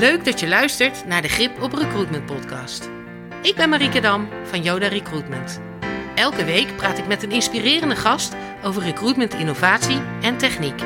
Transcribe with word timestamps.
Leuk 0.00 0.24
dat 0.24 0.40
je 0.40 0.48
luistert 0.48 1.06
naar 1.06 1.22
de 1.22 1.28
Grip 1.28 1.62
op 1.62 1.72
Recruitment 1.72 2.26
podcast. 2.26 2.90
Ik 3.42 3.54
ben 3.56 3.68
Marieke 3.68 4.00
Dam 4.00 4.28
van 4.44 4.62
Yoda 4.62 4.88
Recruitment. 4.88 5.60
Elke 6.14 6.44
week 6.44 6.76
praat 6.76 6.98
ik 6.98 7.06
met 7.06 7.22
een 7.22 7.30
inspirerende 7.30 7.96
gast 7.96 8.36
over 8.64 8.82
recruitment 8.82 9.34
innovatie 9.34 10.00
en 10.22 10.36
techniek. 10.36 10.80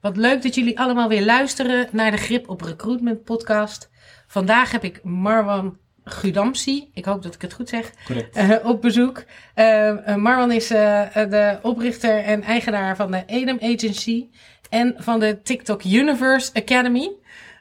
Wat 0.00 0.16
leuk 0.16 0.42
dat 0.42 0.54
jullie 0.54 0.78
allemaal 0.78 1.08
weer 1.08 1.24
luisteren 1.24 1.88
naar 1.92 2.10
de 2.10 2.16
Grip 2.16 2.48
op 2.48 2.60
Recruitment 2.60 3.24
podcast. 3.24 3.90
Vandaag 4.26 4.70
heb 4.70 4.84
ik 4.84 5.04
Marwan 5.04 5.78
Gudamsi, 6.04 6.90
ik 6.92 7.04
hoop 7.04 7.22
dat 7.22 7.34
ik 7.34 7.42
het 7.42 7.52
goed 7.52 7.68
zeg, 7.68 7.92
uh, 8.34 8.56
op 8.62 8.82
bezoek. 8.82 9.24
Uh, 9.54 10.16
Marwan 10.16 10.52
is 10.52 10.70
uh, 10.70 11.14
de 11.14 11.58
oprichter 11.62 12.18
en 12.18 12.42
eigenaar 12.42 12.96
van 12.96 13.10
de 13.10 13.22
Edem 13.26 13.58
Agency 13.60 14.28
en 14.74 14.94
van 14.96 15.20
de 15.20 15.42
TikTok 15.42 15.84
Universe 15.84 16.50
Academy. 16.54 17.10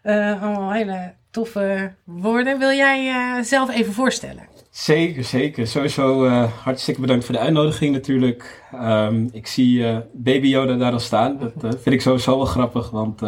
allemaal 0.04 0.72
hele 0.72 1.14
toffe 1.32 1.94
woorden. 2.04 2.60
Wil 2.60 2.72
jij 2.72 3.44
zelf 3.44 3.70
even 3.70 3.94
voorstellen? 3.94 4.48
Zeker, 4.70 5.24
zeker. 5.24 5.68
Sowieso 5.68 6.28
hartstikke 6.64 7.02
bedankt 7.02 7.26
voor 7.26 7.36
de 7.36 7.42
uitnodiging 7.42 7.94
natuurlijk. 7.94 8.64
Um, 8.74 9.30
ik 9.32 9.48
zie 9.48 9.84
Baby 10.14 10.48
Yoda 10.48 10.76
daar 10.76 10.92
al 10.92 11.00
staan. 11.00 11.38
Dat 11.40 11.82
vind 11.82 11.96
ik 11.96 12.02
sowieso 12.02 12.38
wel 12.38 12.46
grappig, 12.46 12.90
want 12.90 13.22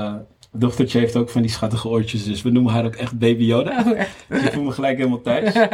mijn 0.55 0.67
dochtertje 0.67 0.99
heeft 0.99 1.15
ook 1.15 1.29
van 1.29 1.41
die 1.41 1.51
schattige 1.51 1.87
oortjes, 1.87 2.23
dus 2.23 2.41
we 2.41 2.49
noemen 2.49 2.73
haar 2.73 2.85
ook 2.85 2.95
echt 2.95 3.19
Baby 3.19 3.43
Yoda. 3.43 3.79
Oh, 3.79 3.99
dus 4.27 4.43
ik 4.43 4.51
voel 4.53 4.63
me 4.63 4.71
gelijk 4.71 4.97
helemaal 4.97 5.21
thuis. 5.21 5.53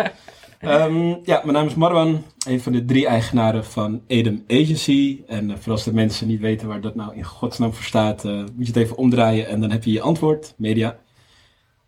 um, 0.63 1.19
ja, 1.23 1.41
mijn 1.43 1.53
naam 1.53 1.65
is 1.65 1.75
Marwan, 1.75 2.23
een 2.47 2.61
van 2.61 2.71
de 2.71 2.85
drie 2.85 3.07
eigenaren 3.07 3.65
van 3.65 4.01
Edem 4.07 4.43
Agency. 4.47 5.21
En 5.27 5.49
uh, 5.49 5.55
voor 5.59 5.71
als 5.71 5.83
de 5.83 5.93
mensen 5.93 6.27
niet 6.27 6.39
weten 6.39 6.67
waar 6.67 6.81
dat 6.81 6.95
nou 6.95 7.15
in 7.15 7.23
godsnaam 7.23 7.73
voor 7.73 7.83
staat, 7.83 8.25
uh, 8.25 8.31
moet 8.33 8.67
je 8.67 8.73
het 8.73 8.75
even 8.75 8.97
omdraaien 8.97 9.47
en 9.47 9.61
dan 9.61 9.71
heb 9.71 9.83
je 9.83 9.91
je 9.91 10.01
antwoord, 10.01 10.53
media. 10.57 10.97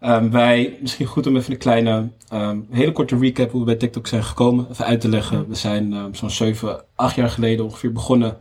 Um, 0.01 0.31
wij, 0.31 0.77
misschien 0.81 1.05
goed 1.05 1.27
om 1.27 1.35
even 1.35 1.51
een 1.51 1.57
kleine, 1.57 2.09
um, 2.33 2.67
hele 2.71 2.91
korte 2.91 3.17
recap 3.17 3.51
hoe 3.51 3.59
we 3.59 3.65
bij 3.65 3.75
TikTok 3.75 4.07
zijn 4.07 4.23
gekomen, 4.23 4.67
even 4.71 4.85
uit 4.85 5.01
te 5.01 5.09
leggen. 5.09 5.47
We 5.47 5.55
zijn 5.55 6.15
zo'n 6.15 6.29
7, 6.29 6.83
8 6.95 7.15
jaar 7.15 7.29
geleden 7.29 7.65
ongeveer 7.65 7.91
begonnen 7.91 8.37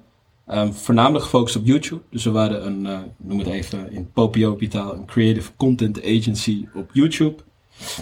voornamelijk 0.70 1.24
gefocust 1.24 1.56
op 1.56 1.66
YouTube. 1.66 2.02
Dus 2.10 2.24
we 2.24 2.30
waren 2.30 2.66
een, 2.66 2.84
uh, 2.84 2.98
noem 3.16 3.38
het 3.38 3.48
even 3.48 3.92
in 3.92 4.10
Popiopitaal, 4.12 4.94
een 4.94 5.06
creative 5.06 5.50
content 5.56 6.02
agency 6.04 6.66
op 6.74 6.90
YouTube. 6.92 7.34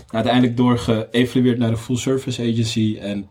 Uiteindelijk 0.08 0.56
doorgeëvalueerd 0.56 1.58
naar 1.58 1.70
een 1.70 1.76
full 1.76 1.96
service 1.96 2.42
agency. 2.42 2.98
En 3.00 3.28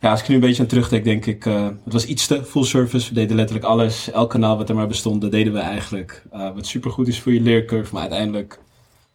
ja, 0.00 0.10
als 0.10 0.20
ik 0.20 0.28
nu 0.28 0.34
een 0.34 0.40
beetje 0.40 0.62
aan 0.62 0.68
terugdenk, 0.68 1.04
denk 1.04 1.26
ik, 1.26 1.44
uh, 1.44 1.64
het 1.84 1.92
was 1.92 2.06
iets 2.06 2.26
te 2.26 2.44
full 2.44 2.64
service. 2.64 3.08
We 3.08 3.14
deden 3.14 3.36
letterlijk 3.36 3.66
alles. 3.66 4.10
Elk 4.10 4.30
kanaal 4.30 4.56
wat 4.56 4.68
er 4.68 4.74
maar 4.74 4.86
bestond, 4.86 5.30
deden 5.30 5.52
we 5.52 5.58
eigenlijk. 5.58 6.22
Uh, 6.34 6.54
wat 6.54 6.66
supergoed 6.66 7.08
is 7.08 7.20
voor 7.20 7.32
je 7.32 7.40
leercurve. 7.40 7.92
Maar 7.92 8.02
uiteindelijk 8.02 8.60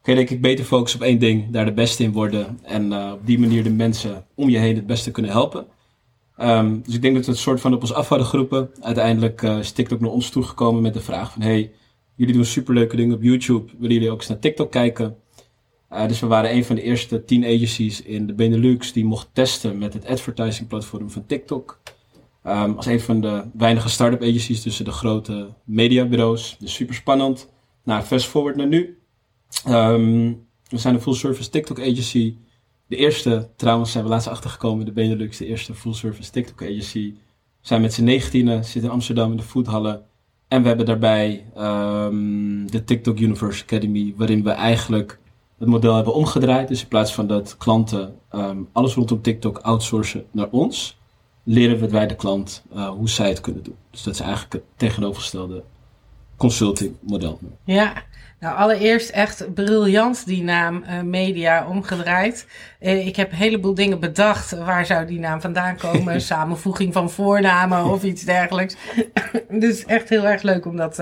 kun 0.02 0.14
je 0.14 0.20
denk 0.20 0.30
ik 0.30 0.42
beter 0.42 0.66
focussen 0.66 1.00
op 1.00 1.06
één 1.06 1.20
ding, 1.20 1.52
daar 1.52 1.66
de 1.66 1.74
beste 1.74 2.04
in 2.04 2.12
worden. 2.12 2.60
En 2.64 2.94
op 3.12 3.26
die 3.26 3.40
manier 3.40 3.64
de 3.64 3.70
mensen 3.70 4.26
om 4.36 4.50
je 4.50 4.58
heen 4.58 4.76
het 4.76 4.88
beste 4.88 5.12
kunnen 5.12 5.32
helpen. 5.32 5.66
Um, 6.42 6.82
dus 6.86 6.96
ik 6.96 7.02
denk 7.02 7.16
dat 7.16 7.26
we 7.26 7.32
het 7.32 7.40
soort 7.40 7.62
van 7.62 7.74
op 7.74 7.82
ons 7.82 7.94
af 7.94 8.10
hadden 8.10 8.28
geroepen. 8.28 8.70
Uiteindelijk 8.80 9.42
is 9.42 9.72
TikTok 9.72 10.00
naar 10.00 10.10
ons 10.10 10.30
toegekomen 10.30 10.82
met 10.82 10.94
de 10.94 11.00
vraag 11.00 11.32
van... 11.32 11.42
Hey, 11.42 11.72
jullie 12.16 12.34
doen 12.34 12.46
superleuke 12.46 12.96
dingen 12.96 13.16
op 13.16 13.24
YouTube. 13.24 13.72
Willen 13.78 13.94
jullie 13.96 14.12
ook 14.12 14.18
eens 14.18 14.28
naar 14.28 14.40
TikTok 14.40 14.72
kijken? 14.72 15.16
Uh, 15.94 16.08
dus 16.08 16.20
we 16.20 16.28
waren 16.28 16.54
een 16.54 16.66
van 16.66 16.76
de 16.76 16.82
eerste 16.82 17.26
tien 17.26 17.46
agencies 17.46 18.02
in 18.02 18.28
de 18.28 18.34
Benelux... 18.34 18.94
die 18.94 19.06
mocht 19.06 19.30
testen 19.34 19.78
met 19.78 19.94
het 19.94 20.06
advertising 20.06 20.68
platform 20.68 21.10
van 21.10 21.26
TikTok. 21.26 21.82
Um, 22.48 22.76
als 22.76 22.86
een 22.86 23.02
van 23.02 23.22
de 23.22 23.44
weinige 23.54 23.90
start-up 23.90 24.22
agencies 24.22 24.62
tussen 24.62 24.86
de 24.86 24.92
grote 24.92 25.54
mediabureaus. 25.64 26.56
Dus 26.60 26.74
super 26.74 26.96
spannend. 26.96 27.50
Nou, 27.84 28.04
fast 28.04 28.26
forward 28.26 28.56
naar 28.56 28.68
nu. 28.68 29.00
Um, 29.68 30.46
we 30.68 30.78
zijn 30.78 30.94
een 30.94 31.02
full 31.02 31.14
service 31.14 31.50
TikTok 31.50 31.80
agency... 31.80 32.36
De 32.88 32.98
eerste, 32.98 33.50
trouwens 33.56 33.92
zijn 33.92 34.04
we 34.04 34.10
laatst 34.10 34.28
achtergekomen, 34.28 34.86
de 34.86 34.92
Benelux, 34.92 35.38
de 35.38 35.46
eerste 35.46 35.74
full 35.74 35.94
service 35.94 36.32
TikTok 36.32 36.62
agency. 36.62 37.14
Zijn 37.62 37.82
met 37.82 37.94
z'n 37.94 38.04
negentienen, 38.04 38.64
zitten 38.64 38.84
in 38.84 38.90
Amsterdam 38.90 39.32
in 39.32 39.38
de 39.38 39.44
foodhallen. 39.44 40.06
En 40.48 40.62
we 40.62 40.68
hebben 40.68 40.86
daarbij 40.86 41.46
um, 41.58 42.72
de 42.72 42.84
TikTok 42.84 43.20
Universe 43.20 43.64
Academy, 43.64 44.14
waarin 44.18 44.44
we 44.44 44.50
eigenlijk 44.50 45.20
het 45.62 45.70
model 45.70 45.96
hebben 45.96 46.14
omgedraaid. 46.14 46.68
Dus 46.68 46.82
in 46.82 46.88
plaats 46.88 47.14
van 47.14 47.28
dat 47.28 47.58
klanten 47.58 48.16
um, 48.32 48.70
alles 48.72 48.94
rondom 48.94 49.22
TikTok 49.22 49.58
outsourcen 49.58 50.26
naar 50.32 50.48
ons, 50.52 51.00
leren 51.44 51.80
we 51.80 51.90
wij 51.90 52.08
de 52.08 52.16
klant 52.16 52.64
uh, 52.74 52.90
hoe 52.90 53.10
zij 53.10 53.30
het 53.30 53.42
kunnen 53.42 53.64
doen. 53.64 53.76
Dus 53.92 54.04
dat 54.04 54.14
is 54.14 54.20
eigenlijk 54.20 54.54
het 54.54 54.64
tegenovergestelde 54.76 55.64
consulting 56.38 56.96
model. 57.02 57.40
Ja, 57.64 57.94
nou, 58.40 58.58
allereerst 58.58 59.10
echt 59.10 59.54
briljant 59.54 60.26
die 60.26 60.44
naam 60.44 60.84
uh, 60.84 61.02
Media 61.02 61.68
omgedraaid. 61.68 62.48
Uh, 62.80 63.08
ik 63.08 63.16
heb 63.16 63.32
een 63.32 63.38
heleboel 63.38 63.74
dingen 63.74 64.00
bedacht. 64.00 64.52
Waar 64.52 64.86
zou 64.86 65.06
die 65.06 65.20
naam 65.20 65.42
vandaan 65.42 65.78
komen? 65.78 66.22
Samenvoeging 66.32 66.94
van 66.94 67.10
voornamen 67.10 67.86
of 67.86 68.04
iets 68.04 68.24
dergelijks. 68.24 68.76
dus 69.50 69.86
echt 69.86 70.10
heel 70.10 70.28
erg 70.28 70.42
leuk 70.42 70.66
om 70.66 70.78
dat 70.78 70.96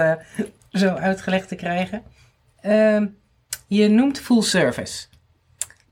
zo 0.71 0.87
uitgelegd 0.87 1.47
te 1.47 1.55
krijgen. 1.55 2.01
Ehm, 2.61 3.05
je 3.69 3.87
noemt 3.87 4.19
full 4.19 4.41
service. 4.41 5.07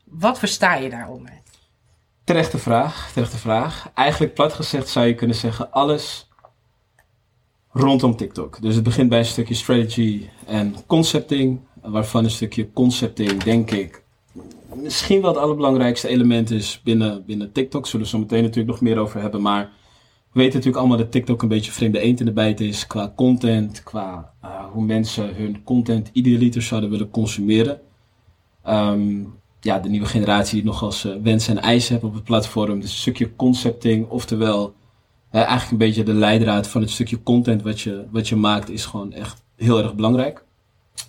Wat 0.03 0.39
versta 0.39 0.75
je 0.75 0.89
daaronder? 0.89 1.41
Terechte 2.23 2.57
vraag, 2.57 3.11
terechte 3.13 3.37
vraag. 3.37 3.91
Eigenlijk 3.93 4.33
plat 4.33 4.53
gezegd 4.53 4.89
zou 4.89 5.05
je 5.05 5.15
kunnen 5.15 5.35
zeggen 5.35 5.71
alles 5.71 6.29
rondom 7.71 8.15
TikTok. 8.15 8.61
Dus 8.61 8.75
het 8.75 8.83
begint 8.83 9.09
bij 9.09 9.19
een 9.19 9.25
stukje 9.25 9.53
strategy 9.53 10.29
en 10.45 10.75
concepting, 10.87 11.59
waarvan 11.81 12.23
een 12.23 12.29
stukje 12.29 12.71
concepting, 12.73 13.43
denk 13.43 13.71
ik, 13.71 14.03
misschien 14.73 15.21
wel 15.21 15.33
het 15.33 15.39
allerbelangrijkste 15.39 16.07
element 16.07 16.51
is 16.51 16.81
binnen, 16.83 17.25
binnen 17.25 17.51
TikTok. 17.51 17.87
Zullen 17.87 18.05
we 18.05 18.11
zo 18.11 18.19
meteen 18.19 18.43
natuurlijk 18.43 18.69
nog 18.69 18.81
meer 18.81 18.97
over 18.97 19.21
hebben, 19.21 19.41
maar 19.41 19.69
we 20.31 20.39
weten 20.39 20.53
natuurlijk 20.53 20.77
allemaal 20.77 20.97
dat 20.97 21.11
TikTok 21.11 21.41
een 21.41 21.47
beetje 21.47 21.71
vreemde 21.71 21.99
eend 21.99 22.19
in 22.19 22.25
de 22.25 22.31
bijt 22.31 22.59
is 22.59 22.87
qua 22.87 23.13
content, 23.15 23.83
qua 23.83 24.33
uh, 24.43 24.65
hoe 24.71 24.83
mensen 24.83 25.35
hun 25.35 25.63
content 25.63 26.09
idealiter 26.13 26.61
zouden 26.61 26.89
willen 26.89 27.09
consumeren. 27.09 27.79
Um, 28.67 29.33
ja, 29.61 29.79
de 29.79 29.89
nieuwe 29.89 30.05
generatie 30.05 30.55
die 30.55 30.65
nog 30.65 30.83
als 30.83 31.05
uh, 31.05 31.15
wensen 31.23 31.57
en 31.57 31.63
eisen 31.63 31.91
hebben 31.91 32.09
op 32.09 32.15
het 32.15 32.23
platform. 32.23 32.79
Dus 32.79 32.91
een 32.91 32.97
stukje 32.97 33.35
concepting, 33.35 34.09
oftewel 34.09 34.73
uh, 35.31 35.41
eigenlijk 35.41 35.71
een 35.71 35.77
beetje 35.77 36.03
de 36.03 36.13
leidraad 36.13 36.67
van 36.67 36.81
het 36.81 36.89
stukje 36.89 37.23
content 37.23 37.61
wat 37.61 37.81
je, 37.81 38.05
wat 38.11 38.27
je 38.27 38.35
maakt 38.35 38.69
is 38.69 38.85
gewoon 38.85 39.13
echt 39.13 39.43
heel 39.55 39.83
erg 39.83 39.95
belangrijk. 39.95 40.43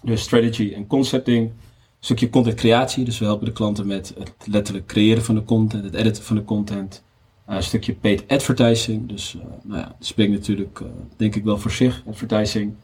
Dus 0.03 0.23
strategy 0.23 0.73
en 0.75 0.87
concepting, 0.87 1.47
een 1.49 1.55
stukje 2.01 2.31
content 2.31 2.57
creatie. 2.57 3.05
Dus 3.05 3.19
we 3.19 3.25
helpen 3.25 3.47
de 3.47 3.53
klanten 3.53 3.87
met 3.87 4.15
het 4.19 4.35
letterlijk 4.45 4.87
creëren 4.87 5.25
van 5.25 5.35
de 5.35 5.45
content, 5.45 5.85
het 5.85 5.95
editen 5.95 6.23
van 6.23 6.37
de 6.37 6.45
content. 6.45 7.03
Uh, 7.49 7.55
een 7.55 7.63
stukje 7.63 7.95
paid 7.95 8.29
advertising. 8.29 9.09
Dus 9.09 9.35
uh, 9.35 9.43
nou 9.63 9.81
ja, 9.81 9.87
dat 9.87 10.07
spreekt 10.07 10.33
natuurlijk 10.33 10.81
denk 11.17 11.35
ik 11.35 11.45
wel 11.45 11.59
voor 11.59 11.71
zich, 11.71 12.03
advertising. 12.09 12.75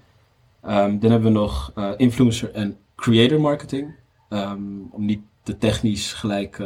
Um, 0.67 0.99
dan 0.99 1.11
hebben 1.11 1.33
we 1.33 1.39
nog 1.39 1.73
influencer 1.97 2.53
en 2.53 2.77
creator 2.97 3.41
marketing. 3.41 3.95
Um, 4.29 4.89
om 4.91 5.05
niet 5.05 5.21
te 5.43 5.59
technisch 5.59 6.13
gelijk 6.13 6.63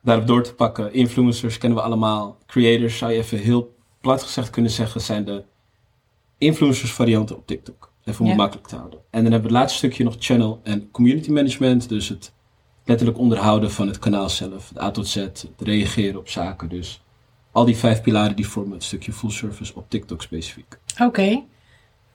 daarop 0.00 0.26
door 0.26 0.42
te 0.42 0.54
pakken. 0.54 0.92
Influencers 0.92 1.58
kennen 1.58 1.78
we 1.78 1.84
allemaal. 1.84 2.38
Creators 2.46 2.98
zou 2.98 3.12
je 3.12 3.18
even 3.18 3.38
heel 3.38 3.74
plat 4.00 4.22
gezegd 4.22 4.50
kunnen 4.50 4.70
zeggen, 4.70 5.00
zijn 5.00 5.24
de 5.24 5.44
influencers 6.38 6.92
varianten 6.92 7.36
op 7.36 7.46
TikTok. 7.46 7.92
Even 8.04 8.20
om 8.20 8.28
het 8.28 8.36
makkelijk 8.36 8.68
te 8.68 8.76
houden. 8.76 8.98
En 9.10 9.22
dan 9.22 9.32
hebben 9.32 9.50
we 9.50 9.56
het 9.56 9.62
laatste 9.62 9.78
stukje 9.78 10.04
nog 10.04 10.16
channel 10.18 10.60
en 10.62 10.90
community 10.90 11.30
management. 11.30 11.88
Dus 11.88 12.08
het 12.08 12.32
letterlijk 12.84 13.18
onderhouden 13.18 13.70
van 13.70 13.86
het 13.86 13.98
kanaal 13.98 14.28
zelf. 14.28 14.68
Het 14.68 14.80
A 14.80 14.90
tot 14.90 15.08
Z, 15.08 15.14
het 15.14 15.50
reageren 15.58 16.18
op 16.18 16.28
zaken. 16.28 16.68
Dus 16.68 17.04
al 17.56 17.64
die 17.64 17.76
vijf 17.76 18.02
pilaren 18.02 18.36
die 18.36 18.48
vormen 18.48 18.72
het 18.72 18.84
stukje 18.84 19.12
full 19.12 19.30
service 19.30 19.74
op 19.74 19.90
TikTok 19.90 20.22
specifiek. 20.22 20.78
Oké. 21.02 21.42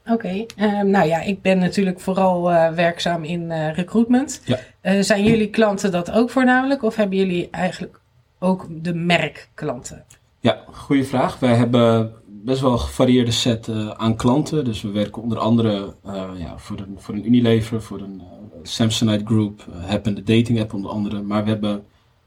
Oké, 0.06 0.46
ehm, 0.56 0.90
nou 0.90 1.08
ja, 1.08 1.22
ik 1.22 1.41
ben 1.41 1.58
natuurlijk 1.58 1.99
vooral 1.99 2.52
uh, 2.52 2.70
werkzaam 2.70 3.23
in 3.23 3.41
uh, 3.41 3.73
recruitment. 3.76 4.41
Ja. 4.46 4.59
Uh, 4.82 5.02
zijn 5.02 5.23
jullie 5.23 5.49
klanten 5.49 5.91
dat 5.91 6.11
ook 6.11 6.29
voornamelijk 6.29 6.84
of 6.84 6.96
hebben 6.96 7.17
jullie 7.17 7.49
eigenlijk 7.49 7.99
ook 8.40 8.67
de 8.70 8.93
merkklanten? 8.93 10.05
Ja, 10.40 10.64
goede 10.72 11.03
vraag. 11.03 11.40
Wij 11.40 11.55
hebben 11.55 12.14
best 12.26 12.61
wel 12.61 12.72
een 12.72 12.79
gevarieerde 12.79 13.32
set 13.32 13.70
aan 13.97 14.16
klanten. 14.16 14.66
Dus 14.66 14.82
we 14.82 14.90
werken 14.91 15.22
onder 15.22 15.38
andere 15.38 15.96
ja, 16.38 16.58
voor, 16.58 16.79
een, 16.79 16.96
voor 16.97 17.14
een 17.14 17.26
Unilever, 17.26 17.82
voor 17.82 18.02
een 18.02 18.22
Samsonite 18.64 19.26
Group, 19.26 19.66
Happen 19.88 20.16
de 20.16 20.23
dating 20.23 20.59
app 20.59 20.73
onder 20.73 20.91
andere. 20.91 21.22
Maar 21.22 21.43
we 21.43 21.49
hebben 21.49 21.84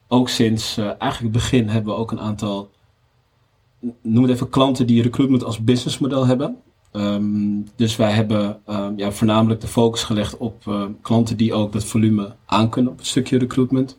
ook 0.09 0.29
sinds 0.29 0.77
eigenlijk 0.77 1.21
het 1.21 1.33
begin 1.33 1.69
hebben 1.69 1.95
we 1.95 1.99
ook 1.99 2.13
een 2.13 2.21
aantal, 2.21 2.71
noem 4.03 4.23
het 4.23 4.33
even, 4.33 4.49
klanten 4.49 4.87
die 4.87 5.03
recruitment 5.03 5.45
als 5.45 5.65
businessmodel 5.65 6.27
hebben. 6.27 6.57
Um, 6.93 7.67
dus 7.77 7.97
wij 7.97 8.11
hebben 8.13 8.61
um, 8.69 8.93
ja, 8.97 9.13
voornamelijk 9.13 9.61
de 9.61 9.67
focus 9.67 10.03
gelegd 10.03 10.37
op 10.37 10.89
klanten 11.03 11.37
die 11.37 11.55
ook 11.55 11.73
dat 11.73 11.85
volume 11.85 12.35
aankunnen 12.47 12.93
op 12.93 12.99
het 12.99 13.07
stukje 13.07 13.39
recruitment. 13.39 13.99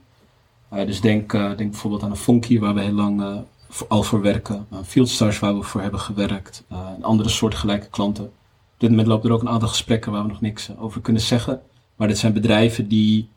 dus 0.70 1.02
denk, 1.02 1.32
denk 1.32 1.58
bijvoorbeeld 1.58 2.04
aan 2.04 2.10
een 2.10 2.16
Funky 2.16 2.60
waar 2.60 2.74
we 2.74 2.82
heel 2.82 2.94
lang 2.94 3.44
al 3.88 4.04
voor 4.04 4.22
werken. 4.22 4.68
Fieldstars 4.86 5.40
waar 5.40 5.58
we 5.58 5.64
voor 5.64 5.82
hebben 5.82 6.00
gewerkt. 6.00 6.64
En 6.70 7.04
andere 7.04 7.30
soortgelijke 7.30 7.88
klanten. 7.90 8.26
Op 8.26 8.82
dit 8.82 8.90
moment 8.90 9.08
lopen 9.08 9.30
er 9.30 9.36
ook 9.36 9.42
een 9.42 9.50
aantal 9.50 9.68
gesprekken 9.68 10.12
waar 10.12 10.22
we 10.22 10.28
nog 10.28 10.42
niks 10.42 10.70
over 10.78 11.02
kunnen 11.02 11.22
zeggen. 11.22 11.62
Maar 11.96 12.08
dit 12.08 12.18
zijn 12.18 12.34
bedrijven 12.34 12.88
die, 12.88 13.30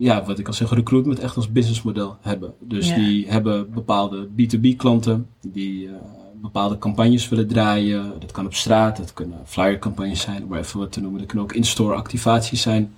ja, 0.00 0.24
wat 0.24 0.38
ik 0.38 0.46
al 0.46 0.52
zeg, 0.52 0.70
recruitment 0.70 1.18
echt 1.18 1.36
als 1.36 1.52
businessmodel 1.52 2.16
hebben. 2.20 2.54
Dus 2.60 2.94
die 2.94 3.28
hebben 3.28 3.70
bepaalde 3.72 4.28
B2B 4.28 4.76
klanten, 4.76 5.26
die 5.40 5.86
uh, 5.86 5.92
bepaalde 6.34 6.78
campagnes 6.78 7.28
willen 7.28 7.48
draaien. 7.48 8.12
Dat 8.20 8.32
kan 8.32 8.46
op 8.46 8.54
straat, 8.54 8.96
dat 8.96 9.12
kunnen 9.12 9.38
flyer 9.44 9.78
campagnes 9.78 10.20
zijn, 10.20 10.44
om 10.44 10.54
even 10.54 10.78
wat 10.78 10.92
te 10.92 11.00
noemen. 11.00 11.18
Dat 11.18 11.28
kunnen 11.28 11.46
ook 11.46 11.52
in-store 11.54 11.94
activaties 11.94 12.62
zijn. 12.62 12.94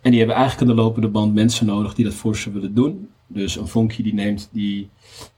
En 0.00 0.10
die 0.10 0.18
hebben 0.18 0.36
eigenlijk 0.36 0.70
aan 0.70 0.76
de 0.76 0.82
lopende 0.82 1.08
band 1.08 1.34
mensen 1.34 1.66
nodig 1.66 1.94
die 1.94 2.04
dat 2.04 2.14
voor 2.14 2.36
ze 2.36 2.52
willen 2.52 2.74
doen. 2.74 3.08
Dus 3.26 3.56
een 3.56 3.68
vonkje 3.68 4.02
die 4.02 4.14
neemt 4.14 4.48
die 4.52 4.88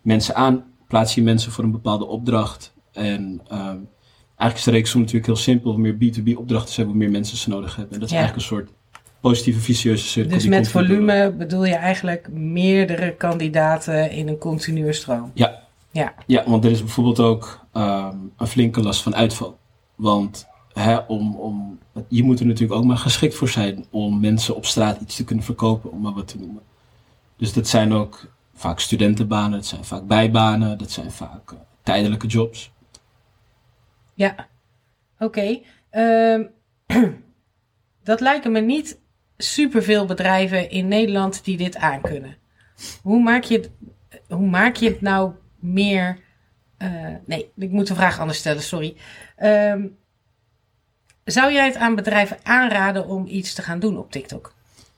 mensen 0.02 0.34
aan, 0.34 0.64
plaats 0.88 1.14
je 1.14 1.22
mensen 1.22 1.52
voor 1.52 1.64
een 1.64 1.70
bepaalde 1.70 2.06
opdracht. 2.06 2.75
En 2.93 3.22
um, 3.52 3.88
eigenlijk 4.37 4.55
is 4.55 4.64
de 4.64 4.70
reeksom 4.70 5.00
natuurlijk 5.00 5.26
heel 5.26 5.37
simpel. 5.37 5.70
Hoe 5.72 5.81
meer 5.81 5.94
B2B 5.94 6.38
opdrachten 6.38 6.75
hebben, 6.75 6.94
hoe 6.94 7.02
meer 7.02 7.10
mensen 7.10 7.37
ze 7.37 7.49
nodig 7.49 7.76
hebben. 7.76 7.94
En 7.94 8.00
dat 8.00 8.08
is 8.08 8.14
eigenlijk 8.14 8.43
een 8.43 8.56
soort 8.56 8.70
positieve 9.28 9.60
vicieuze 9.60 10.04
cirkel. 10.04 10.34
Dus 10.34 10.46
met 10.46 10.68
volume 10.68 11.32
bedoel 11.38 11.64
je 11.64 11.74
eigenlijk 11.74 12.28
meerdere 12.32 13.14
kandidaten 13.14 14.10
in 14.10 14.28
een 14.28 14.38
continue 14.38 14.92
stroom? 14.92 15.30
Ja. 15.34 15.62
Ja, 15.90 16.14
ja 16.26 16.44
want 16.46 16.64
er 16.64 16.70
is 16.70 16.80
bijvoorbeeld 16.80 17.20
ook 17.20 17.66
um, 17.72 18.32
een 18.36 18.46
flinke 18.46 18.82
last 18.82 19.02
van 19.02 19.14
uitval. 19.14 19.58
Want 19.94 20.46
hè, 20.72 20.96
om, 20.96 21.36
om, 21.36 21.78
je 22.08 22.22
moet 22.22 22.40
er 22.40 22.46
natuurlijk 22.46 22.80
ook 22.80 22.84
maar 22.84 22.96
geschikt 22.96 23.34
voor 23.34 23.48
zijn 23.48 23.84
om 23.90 24.20
mensen 24.20 24.56
op 24.56 24.66
straat 24.66 25.00
iets 25.00 25.16
te 25.16 25.24
kunnen 25.24 25.44
verkopen, 25.44 25.92
om 25.92 26.00
maar 26.00 26.12
wat 26.12 26.28
te 26.28 26.38
noemen. 26.38 26.62
Dus 27.36 27.52
dat 27.52 27.68
zijn 27.68 27.92
ook 27.92 28.26
vaak 28.54 28.80
studentenbanen, 28.80 29.50
dat 29.50 29.66
zijn 29.66 29.84
vaak 29.84 30.06
bijbanen, 30.06 30.78
dat 30.78 30.90
zijn 30.90 31.10
vaak 31.10 31.52
uh, 31.52 31.58
tijdelijke 31.82 32.26
jobs. 32.26 32.70
Ja, 34.14 34.46
oké. 35.18 35.60
Ehm, 35.90 36.42
dat 38.10 38.20
lijken 38.20 38.52
me 38.52 38.60
niet 38.60 39.02
superveel 39.36 40.06
bedrijven 40.06 40.70
in 40.70 40.88
Nederland 40.88 41.44
die 41.44 41.56
dit 41.56 41.76
aankunnen. 41.76 42.36
Hoe 43.02 43.22
maak 43.22 43.44
je 43.44 43.56
het, 43.56 43.70
hoe 44.28 44.46
maak 44.46 44.76
je 44.76 44.88
het 44.88 45.00
nou 45.00 45.32
meer. 45.58 46.19
Uh, 46.78 46.90
nee, 47.26 47.50
ik 47.56 47.70
moet 47.70 47.86
de 47.86 47.94
vraag 47.94 48.20
anders 48.20 48.38
stellen, 48.38 48.62
sorry. 48.62 48.96
Um, 49.42 49.96
zou 51.25 51.52
jij 51.52 51.66
het 51.66 51.76
aan 51.76 51.94
bedrijven 51.94 52.36
aanraden 52.42 53.06
om 53.06 53.26
iets 53.26 53.54
te 53.54 53.62
gaan 53.62 53.78
doen 53.78 53.98
op 53.98 54.10
TikTok? 54.10 54.52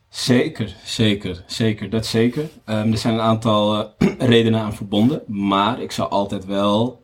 Zeker, 0.09 0.75
zeker, 0.85 1.43
zeker. 1.47 1.91
Dat 1.91 2.07
zeker. 2.07 2.43
Um, 2.43 2.93
er 2.93 2.99
zijn 2.99 3.15
een 3.15 3.21
aantal 3.21 3.79
uh, 3.79 4.13
redenen 4.19 4.61
aan 4.61 4.75
verbonden. 4.75 5.23
Maar 5.27 5.81
ik 5.81 5.93
zou 5.93 6.11
altijd 6.11 6.45
wel 6.45 7.03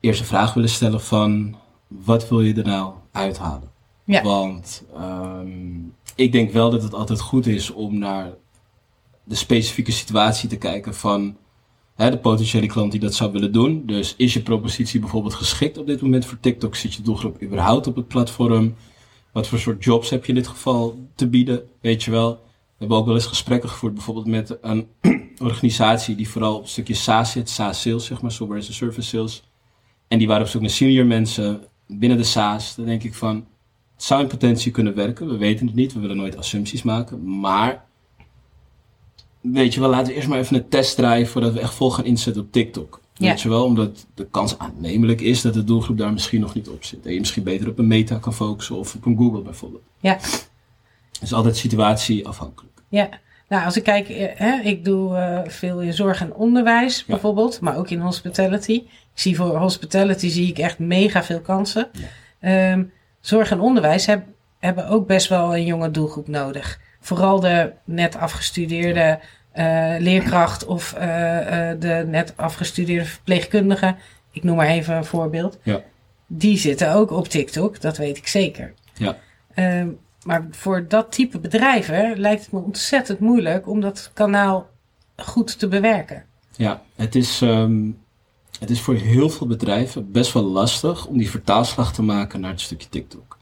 eerst 0.00 0.20
een 0.20 0.26
vraag 0.26 0.54
willen 0.54 0.70
stellen 0.70 1.00
van... 1.00 1.56
Wat 1.86 2.28
wil 2.28 2.40
je 2.40 2.54
er 2.54 2.64
nou 2.64 2.94
uithalen? 3.12 3.70
Ja. 4.04 4.22
Want 4.22 4.84
um, 4.96 5.94
ik 6.14 6.32
denk 6.32 6.50
wel 6.50 6.70
dat 6.70 6.82
het 6.82 6.94
altijd 6.94 7.20
goed 7.20 7.46
is 7.46 7.70
om 7.70 7.98
naar 7.98 8.32
de 9.24 9.34
specifieke 9.34 9.92
situatie 9.92 10.48
te 10.48 10.56
kijken 10.56 10.94
van 10.94 11.36
hè, 11.94 12.10
de 12.10 12.18
potentiële 12.18 12.66
klant 12.66 12.90
die 12.90 13.00
dat 13.00 13.14
zou 13.14 13.32
willen 13.32 13.52
doen. 13.52 13.82
Dus 13.86 14.14
is 14.16 14.32
je 14.32 14.42
propositie 14.42 15.00
bijvoorbeeld 15.00 15.34
geschikt 15.34 15.78
op 15.78 15.86
dit 15.86 16.00
moment 16.00 16.24
voor 16.24 16.40
TikTok? 16.40 16.74
Zit 16.74 16.94
je 16.94 17.02
doelgroep 17.02 17.42
überhaupt 17.42 17.86
op 17.86 17.96
het 17.96 18.08
platform? 18.08 18.74
Wat 19.32 19.46
voor 19.48 19.58
soort 19.58 19.84
jobs 19.84 20.10
heb 20.10 20.22
je 20.22 20.28
in 20.28 20.34
dit 20.34 20.46
geval 20.46 20.98
te 21.14 21.28
bieden? 21.28 21.62
Weet 21.80 22.02
je 22.02 22.10
wel. 22.10 22.32
We 22.32 22.80
hebben 22.80 22.98
ook 22.98 23.06
wel 23.06 23.14
eens 23.14 23.26
gesprekken 23.26 23.68
gevoerd, 23.68 23.94
bijvoorbeeld 23.94 24.26
met 24.26 24.58
een 24.60 24.88
organisatie 25.38 26.14
die 26.14 26.28
vooral 26.28 26.56
op 26.56 26.62
een 26.62 26.68
stukje 26.68 26.94
SaaS 26.94 27.32
zit, 27.32 27.48
SaaS 27.48 27.80
sales, 27.80 28.04
zeg 28.04 28.22
maar, 28.22 28.32
software 28.32 28.60
as 28.60 28.68
a 28.68 28.72
service 28.72 29.08
sales. 29.08 29.42
En 30.08 30.18
die 30.18 30.26
waren 30.26 30.42
op 30.42 30.48
zoek 30.48 30.60
naar 30.60 30.70
senior 30.70 31.06
mensen 31.06 31.62
binnen 31.86 32.18
de 32.18 32.24
SaaS. 32.24 32.74
Dan 32.74 32.84
denk 32.84 33.02
ik 33.02 33.14
van, 33.14 33.46
het 33.94 34.04
zou 34.04 34.22
in 34.22 34.28
potentie 34.28 34.72
kunnen 34.72 34.94
werken. 34.94 35.28
We 35.28 35.36
weten 35.36 35.66
het 35.66 35.74
niet, 35.74 35.92
we 35.92 36.00
willen 36.00 36.16
nooit 36.16 36.36
assumpties 36.36 36.82
maken. 36.82 37.38
Maar 37.40 37.84
weet 39.40 39.74
je 39.74 39.80
wel, 39.80 39.90
laten 39.90 40.06
we 40.06 40.14
eerst 40.14 40.28
maar 40.28 40.38
even 40.38 40.56
een 40.56 40.68
test 40.68 40.96
draaien 40.96 41.26
voordat 41.26 41.52
we 41.52 41.60
echt 41.60 41.74
vol 41.74 41.90
gaan 41.90 42.04
inzetten 42.04 42.42
op 42.42 42.52
TikTok. 42.52 43.00
Weet 43.16 43.40
je 43.40 43.48
wel, 43.48 43.64
omdat 43.64 44.06
de 44.14 44.26
kans 44.30 44.58
aannemelijk 44.58 45.20
is 45.20 45.40
dat 45.40 45.54
de 45.54 45.64
doelgroep 45.64 45.98
daar 45.98 46.12
misschien 46.12 46.40
nog 46.40 46.54
niet 46.54 46.68
op 46.68 46.84
zit. 46.84 47.06
En 47.06 47.12
je 47.12 47.18
misschien 47.18 47.42
beter 47.42 47.68
op 47.68 47.78
een 47.78 47.86
meta 47.86 48.18
kan 48.18 48.34
focussen 48.34 48.76
of 48.76 48.94
op 48.94 49.06
een 49.06 49.16
Google 49.16 49.42
bijvoorbeeld. 49.42 49.82
Ja. 50.00 50.12
Het 51.12 51.22
is 51.22 51.32
altijd 51.32 51.56
situatieafhankelijk. 51.56 52.82
Ja, 52.88 53.08
nou 53.48 53.64
als 53.64 53.76
ik 53.76 53.82
kijk, 53.82 54.08
eh, 54.08 54.28
hè, 54.34 54.60
ik 54.60 54.84
doe 54.84 55.16
uh, 55.16 55.40
veel 55.46 55.80
in 55.80 55.92
zorg 55.92 56.20
en 56.20 56.34
onderwijs 56.34 57.04
bijvoorbeeld, 57.04 57.60
maar 57.60 57.76
ook 57.76 57.90
in 57.90 58.00
hospitality. 58.00 58.72
Ik 58.72 59.20
zie 59.20 59.36
voor 59.36 59.56
hospitality 59.56 60.28
zie 60.28 60.48
ik 60.48 60.58
echt 60.58 60.78
mega 60.78 61.22
veel 61.22 61.40
kansen. 61.40 61.88
Ja. 62.40 62.72
Um, 62.72 62.92
zorg 63.26 63.50
en 63.50 63.60
onderwijs 63.60 64.06
heb, 64.06 64.24
hebben 64.58 64.88
ook 64.88 65.06
best 65.06 65.28
wel 65.28 65.56
een 65.56 65.64
jonge 65.64 65.90
doelgroep 65.90 66.28
nodig 66.28 66.78
vooral 67.04 67.40
de 67.40 67.72
net 67.84 68.16
afgestudeerde 68.16 69.18
uh, 69.54 69.94
leerkracht 69.98 70.64
of 70.64 70.94
uh, 70.98 71.02
uh, 71.02 71.80
de 71.80 72.04
net 72.06 72.32
afgestudeerde 72.36 73.04
verpleegkundige, 73.04 73.96
ik 74.30 74.44
noem 74.44 74.56
maar 74.56 74.66
even 74.66 74.96
een 74.96 75.04
voorbeeld, 75.04 75.58
ja. 75.62 75.82
die 76.26 76.58
zitten 76.58 76.92
ook 76.92 77.10
op 77.10 77.28
TikTok, 77.28 77.80
dat 77.80 77.96
weet 77.96 78.16
ik 78.16 78.26
zeker. 78.26 78.72
Ja. 78.94 79.16
Uh, 79.54 79.86
maar 80.22 80.46
voor 80.50 80.88
dat 80.88 81.12
type 81.12 81.38
bedrijven 81.38 82.18
lijkt 82.18 82.42
het 82.42 82.52
me 82.52 82.60
ontzettend 82.60 83.18
moeilijk 83.18 83.68
om 83.68 83.80
dat 83.80 84.10
kanaal 84.12 84.70
goed 85.16 85.58
te 85.58 85.68
bewerken. 85.68 86.24
Ja, 86.56 86.82
het 86.96 87.14
is, 87.14 87.40
um, 87.40 87.98
het 88.64 88.76
is 88.76 88.80
voor 88.82 88.94
heel 88.94 89.30
veel 89.30 89.46
bedrijven 89.46 90.12
best 90.12 90.32
wel 90.32 90.42
lastig 90.42 91.06
om 91.06 91.18
die 91.18 91.30
vertaalslag 91.30 91.92
te 91.92 92.02
maken 92.02 92.40
naar 92.40 92.50
het 92.50 92.60
stukje 92.60 92.88
TikTok. 92.88 93.38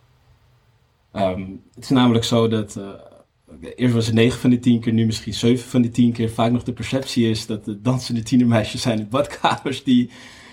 Um, 1.12 1.62
het 1.74 1.84
is 1.84 1.90
namelijk 1.90 2.24
zo 2.24 2.48
dat 2.48 2.78
eerst 3.74 3.94
was 3.94 4.06
het 4.06 4.14
9 4.14 4.40
van 4.40 4.50
de 4.50 4.58
10 4.58 4.80
keer, 4.80 4.92
nu 4.92 5.06
misschien 5.06 5.34
7 5.34 5.68
van 5.68 5.82
de 5.82 5.90
10 5.90 6.12
keer. 6.12 6.30
Vaak 6.30 6.52
nog 6.52 6.62
de 6.62 6.72
perceptie 6.72 7.30
is 7.30 7.46
dat 7.46 7.64
de 7.64 7.80
dansende 7.80 8.22
tienermeisjes 8.22 8.82
zijn 8.82 8.98
in 8.98 9.08
badkamers 9.08 9.84
die 9.84 10.10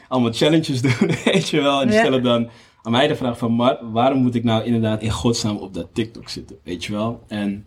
allemaal 0.07 0.33
challenges 0.33 0.81
doen, 0.98 1.12
weet 1.25 1.50
je 1.50 1.62
wel. 1.62 1.81
En 1.81 1.88
die 1.88 1.98
stellen 1.98 2.24
dan 2.24 2.50
aan 2.81 2.92
mij 2.92 3.07
de 3.07 3.15
vraag 3.15 3.38
van, 3.38 3.56
maar, 3.56 3.92
waarom 3.92 4.22
moet 4.22 4.36
ik 4.36 4.44
nou 4.44 4.63
inderdaad 4.63 5.01
in 5.01 5.12
godsnaam 5.12 5.57
op 5.57 5.74
dat 5.74 5.88
TikTok 5.94 6.30
zitten, 6.30 6.57
weet 6.63 6.86
je 6.86 6.92
wel. 6.92 7.24
En 7.27 7.65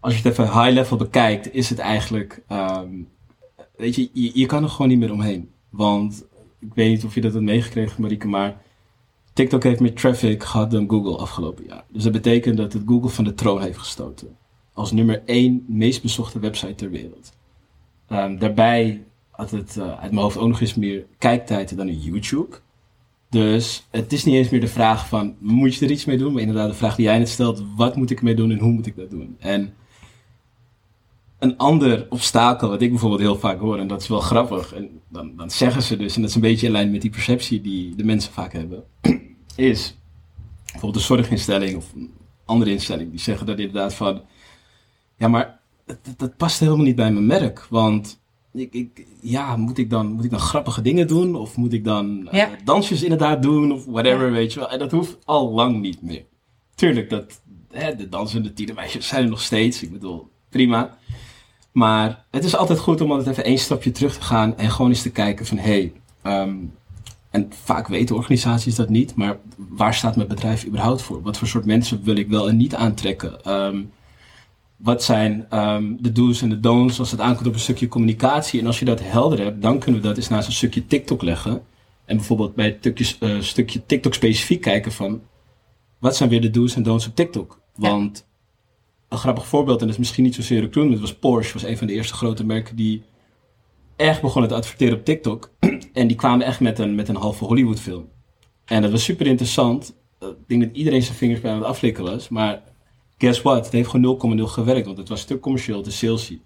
als 0.00 0.12
je 0.12 0.28
het 0.28 0.32
even 0.32 0.62
high 0.62 0.74
level 0.74 0.96
bekijkt, 0.96 1.54
is 1.54 1.70
het 1.70 1.78
eigenlijk, 1.78 2.42
um, 2.48 3.08
weet 3.76 3.94
je, 3.94 4.10
je, 4.12 4.30
je, 4.34 4.46
kan 4.46 4.62
er 4.62 4.68
gewoon 4.68 4.88
niet 4.88 4.98
meer 4.98 5.12
omheen. 5.12 5.50
Want, 5.70 6.24
ik 6.58 6.74
weet 6.74 6.90
niet 6.90 7.04
of 7.04 7.14
je 7.14 7.20
dat 7.20 7.32
hebt 7.32 7.44
meegekregen, 7.44 8.02
Marieke, 8.02 8.28
maar 8.28 8.62
TikTok 9.32 9.62
heeft 9.62 9.80
meer 9.80 9.94
traffic 9.94 10.44
gehad 10.44 10.70
dan 10.70 10.88
Google 10.88 11.16
afgelopen 11.16 11.64
jaar. 11.64 11.84
Dus 11.88 12.02
dat 12.02 12.12
betekent 12.12 12.56
dat 12.56 12.72
het 12.72 12.82
Google 12.86 13.10
van 13.10 13.24
de 13.24 13.34
troon 13.34 13.62
heeft 13.62 13.78
gestoten 13.78 14.36
als 14.72 14.92
nummer 14.92 15.22
één 15.24 15.64
meest 15.68 16.02
bezochte 16.02 16.38
website 16.38 16.74
ter 16.74 16.90
wereld. 16.90 17.32
Um, 18.08 18.38
daarbij 18.38 19.04
had 19.30 19.50
het 19.50 19.76
uh, 19.76 19.84
uit 19.84 20.10
mijn 20.10 20.22
hoofd 20.22 20.36
ook 20.36 20.48
nog 20.48 20.60
eens 20.60 20.74
meer 20.74 21.06
kijktijd 21.18 21.76
dan 21.76 21.88
in 21.88 22.00
YouTube. 22.00 22.56
Dus 23.28 23.86
het 23.90 24.12
is 24.12 24.24
niet 24.24 24.34
eens 24.34 24.48
meer 24.48 24.60
de 24.60 24.66
vraag 24.66 25.08
van, 25.08 25.34
moet 25.38 25.74
je 25.74 25.84
er 25.84 25.90
iets 25.90 26.04
mee 26.04 26.18
doen? 26.18 26.32
Maar 26.32 26.40
inderdaad 26.40 26.68
de 26.68 26.76
vraag 26.76 26.96
die 26.96 27.04
jij 27.04 27.18
net 27.18 27.28
stelt, 27.28 27.62
wat 27.76 27.96
moet 27.96 28.10
ik 28.10 28.18
ermee 28.18 28.34
doen 28.34 28.50
en 28.50 28.58
hoe 28.58 28.72
moet 28.72 28.86
ik 28.86 28.96
dat 28.96 29.10
doen? 29.10 29.36
En 29.38 29.74
een 31.40 31.56
ander 31.56 32.06
obstakel, 32.08 32.68
wat 32.68 32.82
ik 32.82 32.90
bijvoorbeeld 32.90 33.20
heel 33.20 33.38
vaak 33.38 33.60
hoor, 33.60 33.78
en 33.78 33.86
dat 33.86 34.02
is 34.02 34.08
wel 34.08 34.20
grappig, 34.20 34.74
en 34.74 35.00
dan, 35.08 35.36
dan 35.36 35.50
zeggen 35.50 35.82
ze 35.82 35.96
dus, 35.96 36.14
en 36.14 36.20
dat 36.20 36.30
is 36.30 36.36
een 36.36 36.42
beetje 36.42 36.66
in 36.66 36.72
lijn 36.72 36.90
met 36.90 37.00
die 37.00 37.10
perceptie 37.10 37.60
die 37.60 37.94
de 37.94 38.04
mensen 38.04 38.32
vaak 38.32 38.52
hebben, 38.52 38.84
is 39.56 39.96
bijvoorbeeld 40.64 40.96
een 40.96 41.16
zorginstelling 41.16 41.76
of 41.76 41.92
een 41.94 42.10
andere 42.44 42.70
instelling, 42.70 43.10
die 43.10 43.20
zeggen 43.20 43.46
dat 43.46 43.58
inderdaad 43.58 43.94
van, 43.94 44.22
ja, 45.16 45.28
maar 45.28 45.60
dat, 46.16 46.36
past 46.36 46.60
helemaal 46.60 46.84
niet 46.84 46.96
bij 46.96 47.12
mijn 47.12 47.26
merk. 47.26 47.66
Want 47.70 48.20
ik, 48.52 48.72
ik, 48.72 49.06
ja, 49.20 49.56
moet 49.56 49.78
ik, 49.78 49.90
dan, 49.90 50.12
moet 50.12 50.24
ik 50.24 50.30
dan 50.30 50.40
grappige 50.40 50.82
dingen 50.82 51.06
doen? 51.06 51.34
Of 51.34 51.56
moet 51.56 51.72
ik 51.72 51.84
dan 51.84 52.28
uh, 52.32 52.46
dansjes 52.64 53.02
inderdaad 53.02 53.42
doen? 53.42 53.72
Of 53.72 53.84
whatever, 53.84 54.30
weet 54.32 54.52
je 54.52 54.58
wel. 54.58 54.70
En 54.70 54.78
dat 54.78 54.90
hoeft 54.90 55.16
al 55.24 55.50
lang 55.50 55.80
niet 55.80 56.02
meer. 56.02 56.24
Tuurlijk, 56.74 57.10
dat, 57.10 57.40
hè, 57.70 57.96
de 57.96 58.08
dansende 58.08 58.52
tienermeisjes 58.52 59.08
zijn 59.08 59.22
er 59.24 59.30
nog 59.30 59.42
steeds. 59.42 59.82
Ik 59.82 59.92
bedoel, 59.92 60.28
prima. 60.48 60.98
Maar 61.72 62.24
het 62.30 62.44
is 62.44 62.56
altijd 62.56 62.78
goed 62.78 63.00
om 63.00 63.10
altijd 63.10 63.28
even 63.28 63.44
één 63.44 63.58
stapje 63.58 63.92
terug 63.92 64.14
te 64.14 64.22
gaan. 64.22 64.56
En 64.58 64.70
gewoon 64.70 64.90
eens 64.90 65.02
te 65.02 65.10
kijken 65.10 65.46
van, 65.46 65.58
hé... 65.58 65.90
Hey, 66.22 66.42
um, 66.42 66.72
en 67.30 67.50
vaak 67.64 67.88
weten 67.88 68.16
organisaties 68.16 68.74
dat 68.74 68.88
niet. 68.88 69.14
Maar 69.14 69.38
waar 69.56 69.94
staat 69.94 70.16
mijn 70.16 70.28
bedrijf 70.28 70.66
überhaupt 70.66 71.02
voor? 71.02 71.22
Wat 71.22 71.38
voor 71.38 71.48
soort 71.48 71.64
mensen 71.64 72.02
wil 72.02 72.16
ik 72.16 72.28
wel 72.28 72.48
en 72.48 72.56
niet 72.56 72.74
aantrekken? 72.74 73.52
Um, 73.52 73.90
wat 74.76 75.02
zijn 75.04 75.46
um, 75.58 75.96
de 76.00 76.12
do's 76.12 76.42
en 76.42 76.48
de 76.48 76.60
don'ts 76.60 76.98
als 76.98 77.10
het 77.10 77.20
aankomt 77.20 77.46
op 77.46 77.52
een 77.52 77.60
stukje 77.60 77.88
communicatie. 77.88 78.60
En 78.60 78.66
als 78.66 78.78
je 78.78 78.84
dat 78.84 79.00
helder 79.02 79.40
hebt, 79.40 79.62
dan 79.62 79.78
kunnen 79.78 80.00
we 80.00 80.06
dat 80.06 80.16
eens 80.16 80.28
naast 80.28 80.46
een 80.46 80.52
stukje 80.52 80.86
TikTok 80.86 81.22
leggen. 81.22 81.62
En 82.04 82.16
bijvoorbeeld 82.16 82.54
bij 82.54 82.66
het 82.66 82.76
stukje, 82.78 83.14
uh, 83.20 83.40
stukje 83.40 83.86
TikTok 83.86 84.14
specifiek 84.14 84.60
kijken 84.60 84.92
van... 84.92 85.20
wat 85.98 86.16
zijn 86.16 86.28
weer 86.28 86.40
de 86.40 86.50
do's 86.50 86.76
en 86.76 86.82
don'ts 86.82 87.06
op 87.06 87.14
TikTok? 87.14 87.60
Want 87.74 88.26
een 89.10 89.18
grappig 89.18 89.46
voorbeeld, 89.46 89.80
en 89.80 89.86
dat 89.86 89.94
is 89.94 90.00
misschien 90.00 90.24
niet 90.24 90.34
zozeer 90.34 90.60
recruitment, 90.60 91.00
was 91.00 91.14
Porsche. 91.14 91.52
was 91.52 91.62
een 91.62 91.78
van 91.78 91.86
de 91.86 91.92
eerste 91.92 92.14
grote 92.14 92.44
merken 92.44 92.76
die 92.76 93.02
echt 93.96 94.20
begonnen 94.20 94.50
te 94.50 94.56
adverteren 94.56 94.98
op 94.98 95.04
TikTok. 95.04 95.50
en 95.92 96.06
die 96.06 96.16
kwamen 96.16 96.46
echt 96.46 96.60
met 96.60 96.78
een, 96.78 96.94
met 96.94 97.08
een 97.08 97.16
halve 97.16 97.44
Hollywood 97.44 97.80
film. 97.80 98.08
En 98.64 98.82
dat 98.82 98.90
was 98.90 99.04
super 99.04 99.26
interessant. 99.26 99.94
Ik 100.20 100.36
denk 100.46 100.62
dat 100.62 100.76
iedereen 100.76 101.02
zijn 101.02 101.16
vingers 101.16 101.40
bij 101.40 101.50
aan 101.50 101.56
het 101.56 101.66
aflikken 101.66 102.04
was. 102.04 102.28
Maar 102.28 102.62
guess 103.18 103.42
what? 103.42 103.64
Het 103.64 103.72
heeft 103.72 103.88
gewoon 103.88 104.38
0,0 104.38 104.42
gewerkt. 104.42 104.86
Want 104.86 104.98
het 104.98 105.08
was 105.08 105.24
te 105.24 105.38
commercieel, 105.38 105.82
te 105.82 105.90
salesy. 105.90 106.40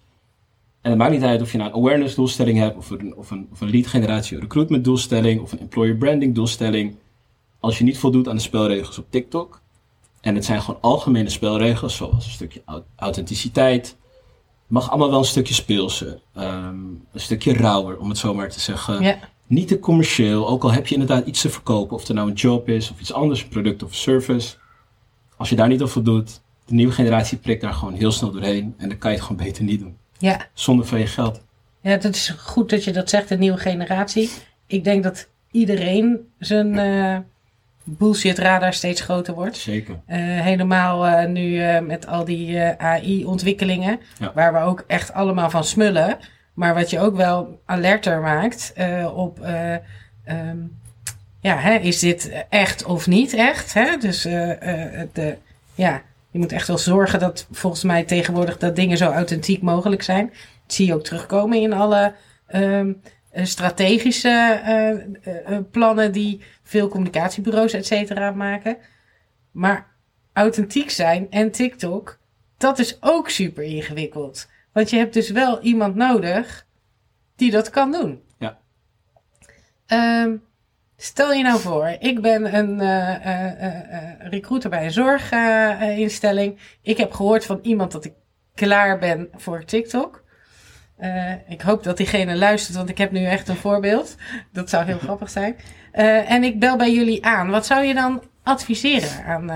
En 0.80 0.90
het 0.90 0.98
maakt 0.98 1.12
niet 1.12 1.22
uit 1.22 1.40
of 1.40 1.52
je 1.52 1.58
nou 1.58 1.70
een 1.70 1.76
awareness 1.76 2.14
doelstelling 2.14 2.58
hebt, 2.58 2.76
of 2.76 2.90
een, 2.90 3.16
of 3.16 3.30
een, 3.30 3.48
of 3.52 3.60
een 3.60 3.70
lead 3.70 3.86
generatie 3.86 4.38
recruitment 4.38 4.84
doelstelling, 4.84 5.40
of 5.40 5.52
een 5.52 5.58
employer 5.58 5.96
branding 5.96 6.34
doelstelling. 6.34 6.96
Als 7.60 7.78
je 7.78 7.84
niet 7.84 7.98
voldoet 7.98 8.28
aan 8.28 8.36
de 8.36 8.42
spelregels 8.42 8.98
op 8.98 9.06
TikTok, 9.10 9.62
en 10.24 10.34
het 10.34 10.44
zijn 10.44 10.62
gewoon 10.62 10.80
algemene 10.80 11.30
spelregels, 11.30 11.96
zoals 11.96 12.24
een 12.24 12.30
stukje 12.30 12.62
authenticiteit, 12.96 13.96
mag 14.66 14.90
allemaal 14.90 15.10
wel 15.10 15.18
een 15.18 15.24
stukje 15.24 15.54
speelser, 15.54 16.20
ehm, 16.34 16.76
een 17.12 17.20
stukje 17.20 17.52
rauwer, 17.52 17.98
om 17.98 18.08
het 18.08 18.18
zo 18.18 18.34
maar 18.34 18.50
te 18.50 18.60
zeggen. 18.60 19.02
Ja. 19.02 19.18
Niet 19.46 19.68
te 19.68 19.78
commercieel, 19.78 20.48
ook 20.48 20.62
al 20.62 20.72
heb 20.72 20.86
je 20.86 20.94
inderdaad 20.94 21.26
iets 21.26 21.40
te 21.40 21.50
verkopen, 21.50 21.96
of 21.96 22.08
er 22.08 22.14
nou 22.14 22.28
een 22.28 22.34
job 22.34 22.68
is 22.68 22.90
of 22.90 23.00
iets 23.00 23.12
anders, 23.12 23.42
een 23.42 23.48
product 23.48 23.82
of 23.82 23.94
service. 23.94 24.56
Als 25.36 25.48
je 25.48 25.56
daar 25.56 25.68
niet 25.68 25.82
op 25.82 25.88
voldoet, 25.88 26.40
de 26.66 26.74
nieuwe 26.74 26.92
generatie 26.92 27.38
prikt 27.38 27.60
daar 27.60 27.74
gewoon 27.74 27.94
heel 27.94 28.12
snel 28.12 28.30
doorheen 28.30 28.74
en 28.76 28.88
dan 28.88 28.98
kan 28.98 29.10
je 29.10 29.16
het 29.16 29.26
gewoon 29.26 29.44
beter 29.44 29.64
niet 29.64 29.80
doen. 29.80 29.96
Ja. 30.18 30.48
Zonder 30.54 30.86
van 30.86 30.98
je 30.98 31.06
geld. 31.06 31.40
Ja, 31.80 31.96
dat 31.96 32.14
is 32.14 32.28
goed 32.38 32.70
dat 32.70 32.84
je 32.84 32.92
dat 32.92 33.10
zegt, 33.10 33.28
de 33.28 33.36
nieuwe 33.36 33.58
generatie. 33.58 34.30
Ik 34.66 34.84
denk 34.84 35.02
dat 35.02 35.28
iedereen 35.50 36.18
zijn 36.38 36.72
uh, 36.74 37.18
bullshit 37.84 38.38
radar 38.38 38.72
steeds 38.72 39.00
groter 39.00 39.34
wordt. 39.34 39.56
Zeker. 39.56 39.94
Uh, 39.94 40.16
helemaal 40.18 41.06
uh, 41.06 41.24
nu 41.24 41.80
met 41.80 42.06
al 42.06 42.24
die 42.24 42.60
AI-ontwikkelingen, 42.78 44.00
Ja. 44.18 44.32
waar 44.34 44.52
we 44.52 44.58
ook 44.58 44.84
echt 44.86 45.12
allemaal 45.12 45.50
van 45.50 45.64
smullen. 45.64 46.18
Maar 46.54 46.74
wat 46.74 46.90
je 46.90 47.00
ook 47.00 47.16
wel 47.16 47.60
alerter 47.64 48.20
maakt 48.20 48.72
op, 49.14 49.40
ehm, 49.40 50.56
ja, 51.40 51.56
hè, 51.56 51.74
is 51.74 51.98
dit 51.98 52.44
echt 52.48 52.84
of 52.84 53.06
niet 53.06 53.34
echt? 53.34 53.74
Hè? 53.74 53.96
Dus 53.96 54.22
de, 54.22 55.36
ja, 55.74 56.02
je 56.30 56.38
moet 56.38 56.52
echt 56.52 56.66
wel 56.66 56.78
zorgen 56.78 57.18
dat 57.18 57.46
volgens 57.50 57.82
mij 57.82 58.04
tegenwoordig 58.04 58.58
dat 58.58 58.76
dingen 58.76 58.96
zo 58.96 59.10
authentiek 59.10 59.62
mogelijk 59.62 60.02
zijn. 60.02 60.26
Dat 60.66 60.74
zie 60.74 60.86
je 60.86 60.94
ook 60.94 61.04
terugkomen 61.04 61.60
in 61.60 61.72
alle 61.72 62.14
um, 62.54 63.00
strategische 63.42 64.60
uh, 64.66 65.52
uh, 65.52 65.58
plannen 65.70 66.12
die 66.12 66.40
veel 66.62 66.88
communicatiebureaus 66.88 67.72
et 67.72 67.86
cetera 67.86 68.30
maken. 68.30 68.76
Maar 69.50 69.86
authentiek 70.32 70.90
zijn 70.90 71.30
en 71.30 71.50
TikTok, 71.50 72.18
dat 72.58 72.78
is 72.78 72.96
ook 73.00 73.28
super 73.28 73.62
ingewikkeld. 73.62 74.48
Want 74.72 74.90
je 74.90 74.96
hebt 74.96 75.14
dus 75.14 75.30
wel 75.30 75.60
iemand 75.60 75.94
nodig 75.94 76.66
die 77.36 77.50
dat 77.50 77.70
kan 77.70 77.92
doen. 77.92 78.22
Ja. 78.38 78.58
Um, 80.22 80.42
Stel 80.96 81.32
je 81.32 81.42
nou 81.42 81.60
voor, 81.60 81.96
ik 81.98 82.20
ben 82.20 82.54
een 82.54 82.80
uh, 82.80 83.26
uh, 83.26 83.62
uh, 83.62 84.28
recruiter 84.30 84.70
bij 84.70 84.84
een 84.84 84.90
zorginstelling. 84.90 86.58
ik 86.82 86.96
heb 86.96 87.12
gehoord 87.12 87.46
van 87.46 87.58
iemand 87.62 87.92
dat 87.92 88.04
ik 88.04 88.12
klaar 88.54 88.98
ben 88.98 89.28
voor 89.34 89.64
TikTok. 89.64 90.23
Ik 91.48 91.60
hoop 91.60 91.82
dat 91.82 91.96
diegene 91.96 92.36
luistert, 92.36 92.76
want 92.76 92.88
ik 92.88 92.98
heb 92.98 93.10
nu 93.10 93.24
echt 93.24 93.48
een 93.48 93.56
voorbeeld. 93.56 94.16
Dat 94.52 94.70
zou 94.70 94.84
heel 94.84 94.98
grappig 95.06 95.30
zijn. 95.30 95.56
en 96.26 96.44
ik 96.44 96.60
bel 96.60 96.76
bij 96.76 96.94
jullie 96.94 97.24
aan. 97.24 97.50
Wat 97.50 97.66
zou 97.66 97.84
je 97.84 97.94
dan 97.94 98.22
adviseren 98.42 99.24
aan, 99.24 99.50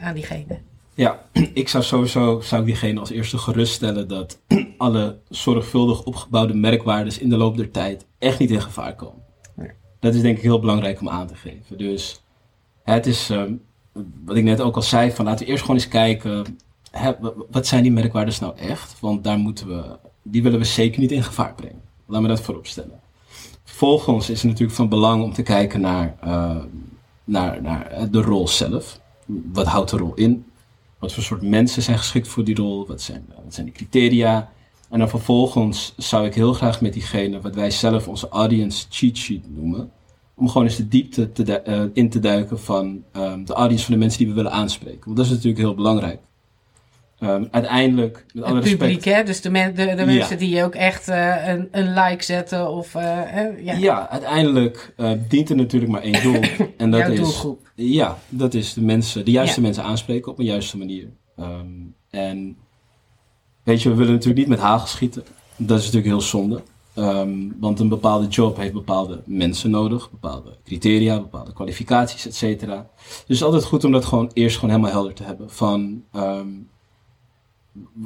aan 0.00 0.14
diegene? 0.14 0.58
Ja, 0.96 1.18
ik 1.62 1.68
zou 1.68 1.84
sowieso 1.84 2.40
zou 2.40 2.60
ik 2.60 2.66
diegene 2.66 3.00
als 3.00 3.10
eerste 3.10 3.38
geruststellen 3.38 4.08
dat 4.08 4.40
alle 4.78 5.18
zorgvuldig 5.28 6.04
opgebouwde 6.04 6.54
merkwaardes 6.54 7.18
in 7.18 7.28
de 7.28 7.36
loop 7.36 7.56
der 7.56 7.70
tijd 7.70 8.06
echt 8.18 8.38
niet 8.38 8.50
in 8.50 8.62
gevaar 8.62 8.94
komen. 8.94 9.24
Dat 10.00 10.14
is 10.14 10.22
denk 10.22 10.36
ik 10.36 10.42
heel 10.42 10.60
belangrijk 10.60 11.00
om 11.00 11.08
aan 11.08 11.26
te 11.26 11.34
geven. 11.34 11.78
Dus 11.78 12.22
het 12.82 13.06
is, 13.06 13.28
um, 13.28 13.62
wat 14.24 14.36
ik 14.36 14.44
net 14.44 14.60
ook 14.60 14.76
al 14.76 14.82
zei, 14.82 15.12
van 15.12 15.24
laten 15.24 15.44
we 15.44 15.50
eerst 15.50 15.62
gewoon 15.62 15.76
eens 15.76 15.88
kijken, 15.88 16.58
hè, 16.90 17.12
wat 17.50 17.66
zijn 17.66 17.82
die 17.82 17.92
merkwaardes 17.92 18.38
nou 18.38 18.56
echt? 18.56 19.00
Want 19.00 19.24
daar 19.24 19.38
moeten 19.38 19.66
we, 19.66 19.98
die 20.30 20.42
willen 20.42 20.58
we 20.58 20.64
zeker 20.64 21.00
niet 21.00 21.12
in 21.12 21.22
gevaar 21.22 21.54
brengen. 21.54 21.80
Laat 22.06 22.22
me 22.22 22.28
dat 22.28 22.40
voorop 22.40 22.66
stellen. 22.66 23.00
Vervolgens 23.64 24.30
is 24.30 24.42
het 24.42 24.50
natuurlijk 24.50 24.76
van 24.76 24.88
belang 24.88 25.22
om 25.22 25.32
te 25.32 25.42
kijken 25.42 25.80
naar, 25.80 26.16
uh, 26.24 26.56
naar, 27.24 27.62
naar 27.62 28.08
de 28.10 28.20
rol 28.20 28.48
zelf. 28.48 29.00
Wat 29.52 29.66
houdt 29.66 29.90
de 29.90 29.96
rol 29.96 30.14
in? 30.14 30.44
Wat 30.98 31.12
voor 31.12 31.22
soort 31.22 31.42
mensen 31.42 31.82
zijn 31.82 31.98
geschikt 31.98 32.28
voor 32.28 32.44
die 32.44 32.54
rol? 32.54 32.86
Wat 32.86 33.00
zijn, 33.00 33.26
wat 33.44 33.54
zijn 33.54 33.66
die 33.66 33.74
criteria? 33.74 34.50
En 34.90 34.98
dan 34.98 35.08
vervolgens 35.08 35.94
zou 35.96 36.26
ik 36.26 36.34
heel 36.34 36.52
graag 36.52 36.80
met 36.80 36.92
diegene, 36.92 37.40
wat 37.40 37.54
wij 37.54 37.70
zelf 37.70 38.08
onze 38.08 38.28
audience 38.28 38.86
cheat 38.90 39.16
sheet 39.16 39.56
noemen, 39.56 39.90
om 40.34 40.48
gewoon 40.48 40.66
eens 40.66 40.76
de 40.76 40.88
diepte 40.88 41.32
te 41.32 41.90
in 41.92 42.10
te 42.10 42.18
duiken 42.18 42.60
van 42.60 43.02
um, 43.12 43.44
de 43.44 43.52
audience 43.52 43.84
van 43.84 43.94
de 43.94 44.00
mensen 44.00 44.18
die 44.18 44.28
we 44.28 44.34
willen 44.34 44.52
aanspreken. 44.52 45.04
Want 45.04 45.16
dat 45.16 45.26
is 45.26 45.32
natuurlijk 45.32 45.58
heel 45.58 45.74
belangrijk. 45.74 46.20
Um, 47.20 47.48
uiteindelijk, 47.50 48.24
met 48.32 48.44
alle 48.44 48.54
het 48.54 48.64
publiek, 48.64 48.80
respect, 48.80 49.16
hè? 49.16 49.22
Dus 49.24 49.40
de, 49.40 49.50
men, 49.50 49.74
de, 49.74 49.84
de 49.84 49.90
Ja. 49.96 50.04
mensen 50.04 50.38
die 50.38 50.64
ook 50.64 50.74
echt 50.74 51.08
uh, 51.08 51.48
een, 51.48 51.68
een 51.70 51.92
like 51.94 52.24
zetten 52.24 52.70
of... 52.70 52.94
Uh, 52.94 53.02
ja. 53.64 53.74
ja. 53.74 54.08
uiteindelijk 54.08 54.94
uh, 54.96 55.10
dient 55.28 55.50
er 55.50 55.56
natuurlijk 55.56 55.92
maar 55.92 56.02
één 56.02 56.22
doel. 56.22 56.40
en 56.76 56.90
dat 56.90 57.00
Jouw 57.00 57.10
is, 57.10 57.18
doelgroep. 57.18 57.70
ja, 57.74 58.18
dat 58.28 58.54
is 58.54 58.72
de 58.72 58.82
mensen, 58.82 59.24
de 59.24 59.30
juiste 59.30 59.60
Ja. 59.60 59.66
mensen 59.66 59.84
aanspreken 59.84 60.32
op 60.32 60.38
een 60.38 60.44
juiste 60.44 60.78
manier. 60.78 61.08
Um, 61.40 61.94
en 62.10 62.56
weet 63.62 63.82
je, 63.82 63.88
we 63.88 63.94
willen 63.94 64.12
natuurlijk 64.12 64.38
niet 64.38 64.48
met 64.48 64.58
hagel 64.58 64.86
schieten. 64.86 65.24
Dat 65.56 65.78
is 65.78 65.84
natuurlijk 65.84 66.12
heel 66.12 66.20
zonde. 66.20 66.60
Um, 66.98 67.56
want 67.60 67.80
een 67.80 67.88
bepaalde 67.88 68.26
job 68.26 68.56
heeft 68.56 68.72
bepaalde 68.72 69.22
mensen 69.26 69.70
nodig, 69.70 70.10
bepaalde 70.10 70.56
criteria, 70.64 71.20
bepaalde 71.20 71.52
kwalificaties, 71.52 72.26
et 72.26 72.34
cetera. 72.34 72.86
Dus 72.96 73.16
het 73.18 73.28
is 73.28 73.42
altijd 73.42 73.64
goed 73.64 73.84
om 73.84 73.92
dat 73.92 74.04
gewoon 74.04 74.30
eerst 74.32 74.54
gewoon 74.54 74.70
helemaal 74.70 74.92
helder 74.92 75.14
te 75.14 75.22
hebben. 75.22 75.50
Van 75.50 76.02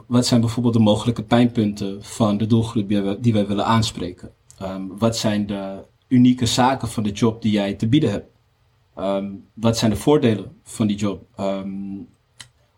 wat 0.07 0.27
zijn 0.27 0.41
bijvoorbeeld 0.41 0.75
de 0.75 0.81
mogelijke 0.81 1.23
pijnpunten 1.23 2.05
van 2.05 2.37
de 2.37 2.47
doelgroep 2.47 2.89
die 2.89 3.01
wij, 3.01 3.17
die 3.21 3.33
willen 3.33 3.67
aanspreken? 3.67 4.31
Um, 4.63 4.99
wat 4.99 5.17
zijn 5.17 5.47
de 5.47 5.85
unieke 6.09 6.47
zaken 6.47 6.89
van 6.89 7.03
de 7.03 7.11
job 7.13 7.43
die 7.43 7.53
jij 7.53 7.75
te 7.75 7.89
bieden 7.89 8.11
hebt? 8.11 8.29
wat 9.55 9.79
zijn 9.79 9.91
de 9.91 9.97
voordelen 9.97 10.53
van 10.63 10.87
die 10.87 10.97
job? 10.97 11.25